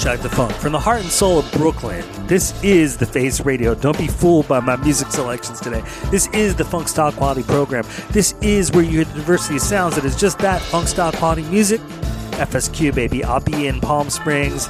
Chuck 0.05 0.21
Da 0.21 0.29
Fonk. 0.29 0.51
From 0.51 0.71
the 0.73 0.79
heart 0.79 1.01
and 1.01 1.09
soul 1.09 1.39
of 1.39 1.51
Brooklyn, 1.51 2.05
this 2.27 2.53
is 2.63 2.95
The 2.95 3.07
Face 3.07 3.41
Radio. 3.41 3.73
Don't 3.73 3.97
be 3.97 4.07
fooled 4.07 4.47
by 4.47 4.59
my 4.59 4.75
music 4.75 5.09
selections 5.09 5.59
today. 5.59 5.83
This 6.11 6.27
is 6.27 6.55
the 6.55 6.63
Funk 6.63 6.87
Style 6.87 7.11
Quality 7.11 7.41
program. 7.41 7.83
This 8.11 8.35
is 8.39 8.71
where 8.71 8.83
you 8.83 8.91
hear 8.91 9.05
the 9.05 9.15
diversity 9.15 9.55
of 9.55 9.63
sounds 9.63 9.95
that 9.95 10.05
is 10.05 10.15
just 10.15 10.37
that 10.39 10.61
Funk 10.61 10.89
Style 10.89 11.11
Quality 11.11 11.41
music. 11.49 11.81
FSQ, 12.33 12.93
baby. 12.93 13.23
I'll 13.23 13.39
be 13.39 13.65
in 13.65 13.81
Palm 13.81 14.11
Springs 14.11 14.69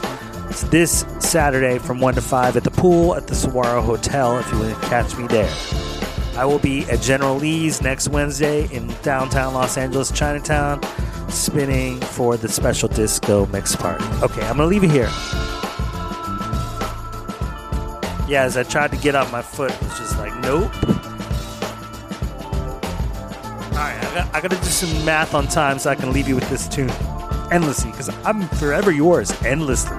this 0.70 1.04
Saturday 1.20 1.80
from 1.80 2.00
1 2.00 2.14
to 2.14 2.22
5 2.22 2.56
at 2.56 2.64
the 2.64 2.72
pool 2.72 3.14
at 3.14 3.28
the 3.28 3.36
Saguaro 3.36 3.82
Hotel 3.82 4.38
if 4.38 4.50
you 4.54 4.60
want 4.60 4.82
to 4.82 4.88
catch 4.88 5.18
me 5.18 5.28
there. 5.28 5.52
I 6.38 6.46
will 6.46 6.60
be 6.60 6.84
at 6.86 7.02
General 7.02 7.36
Lee's 7.38 7.82
next 7.82 8.10
Wednesday 8.10 8.68
in 8.74 8.94
downtown 9.04 9.54
Los 9.54 9.78
Angeles, 9.78 10.12
Chinatown, 10.12 10.82
spinning 11.30 12.00
for 12.02 12.36
the 12.36 12.50
special 12.50 12.90
disco 12.90 13.46
mix 13.48 13.76
party. 13.76 14.04
Okay, 14.22 14.42
I'm 14.42 14.58
gonna 14.58 14.66
leave 14.66 14.84
you 14.84 14.90
here. 14.90 15.10
Yeah, 18.28 18.44
as 18.44 18.58
I 18.58 18.64
tried 18.64 18.92
to 18.92 18.98
get 18.98 19.16
off 19.16 19.32
my 19.32 19.42
foot, 19.42 19.72
it 19.72 19.82
was 19.82 19.98
just 19.98 20.18
like, 20.18 20.36
nope. 20.42 20.74
Alright, 23.72 24.04
I, 24.04 24.14
got, 24.14 24.36
I 24.36 24.42
gotta 24.42 24.58
do 24.58 24.64
some 24.64 25.06
math 25.06 25.34
on 25.34 25.48
time 25.48 25.80
so 25.80 25.90
I 25.90 25.96
can 25.96 26.12
leave 26.12 26.28
you 26.28 26.36
with 26.36 26.50
this 26.50 26.68
tune 26.68 26.90
endlessly, 27.52 27.92
because 27.92 28.10
I'm 28.26 28.48
forever 28.50 28.92
yours, 28.92 29.32
endlessly. 29.44 29.98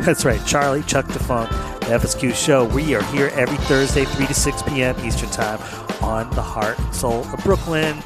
That's 0.00 0.24
right, 0.24 0.44
Charlie, 0.46 0.82
Chuck 0.82 1.06
Da 1.06 1.14
Fonk, 1.14 1.73
the 1.84 1.98
FSQ 1.98 2.34
show. 2.34 2.64
We 2.64 2.94
are 2.94 3.02
here 3.04 3.30
every 3.34 3.58
Thursday, 3.58 4.04
3 4.04 4.26
to 4.26 4.34
6 4.34 4.62
p.m. 4.62 4.96
Eastern 5.04 5.28
Time 5.30 5.60
on 6.02 6.30
the 6.30 6.42
heart 6.42 6.78
and 6.78 6.94
soul 6.94 7.24
of 7.32 7.44
Brooklyn. 7.44 8.02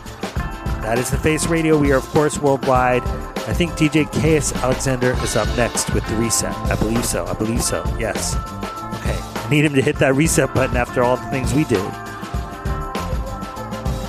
That 0.83 0.99
is 0.99 1.11
the 1.11 1.19
Face 1.19 1.47
Radio. 1.47 1.79
We 1.79 1.93
are, 1.93 1.99
of 1.99 2.07
course, 2.09 2.39
worldwide. 2.39 3.03
I 3.03 3.53
think 3.53 3.73
DJ 3.73 4.07
KS 4.11 4.53
Alexander 4.57 5.13
is 5.23 5.37
up 5.37 5.49
next 5.57 5.95
with 5.95 6.07
the 6.09 6.17
reset. 6.17 6.55
I 6.55 6.77
believe 6.77 7.05
so. 7.05 7.27
I 7.27 7.35
believe 7.35 7.63
so. 7.63 7.85
Yes. 7.99 8.35
Okay. 8.35 9.19
I 9.19 9.49
need 9.49 9.65
him 9.65 9.75
to 9.75 9.83
hit 9.83 9.97
that 9.97 10.15
reset 10.15 10.53
button 10.55 10.77
after 10.77 11.05
all 11.05 11.17
the 11.17 11.31
things 11.31 11.55
we 11.55 11.65
did. 11.65 11.83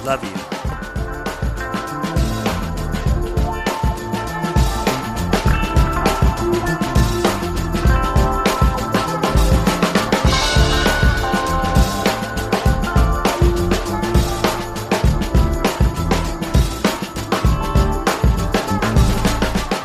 Love 0.03 0.23
you. 0.23 0.48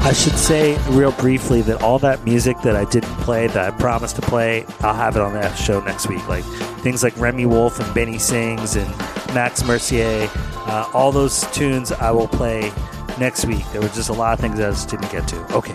I 0.05 0.13
should 0.13 0.37
say 0.37 0.77
real 0.91 1.13
briefly 1.13 1.63
that 1.63 1.81
all 1.81 1.99
that 2.01 2.27
music 2.27 2.59
that 2.63 2.77
I 2.77 2.85
didn't 2.85 3.17
play 3.21 3.47
that 3.47 3.57
I 3.57 3.75
promised 3.75 4.17
to 4.17 4.23
play, 4.23 4.67
I'll 4.81 4.93
have 4.93 5.17
it 5.17 5.23
on 5.23 5.33
that 5.33 5.55
show 5.55 5.81
next 5.81 6.11
week. 6.11 6.29
Like 6.29 6.45
things 6.83 7.03
like 7.03 7.17
Remi 7.17 7.47
Wolf 7.47 7.81
and 7.81 7.95
Benny 7.95 8.19
Sings 8.19 8.77
and 8.77 8.87
Max 9.33 9.65
Mercier, 9.65 10.29
uh, 10.67 10.91
all 10.93 11.11
those 11.11 11.51
tunes 11.53 11.91
I 11.91 12.11
will 12.11 12.29
play 12.29 12.71
next 13.19 13.47
week. 13.47 13.65
There 13.73 13.81
was 13.81 13.95
just 13.95 14.11
a 14.11 14.13
lot 14.13 14.35
of 14.35 14.41
things 14.41 14.61
I 14.61 14.71
just 14.71 14.91
didn't 14.91 15.11
get 15.11 15.27
to. 15.29 15.57
Okay. 15.57 15.75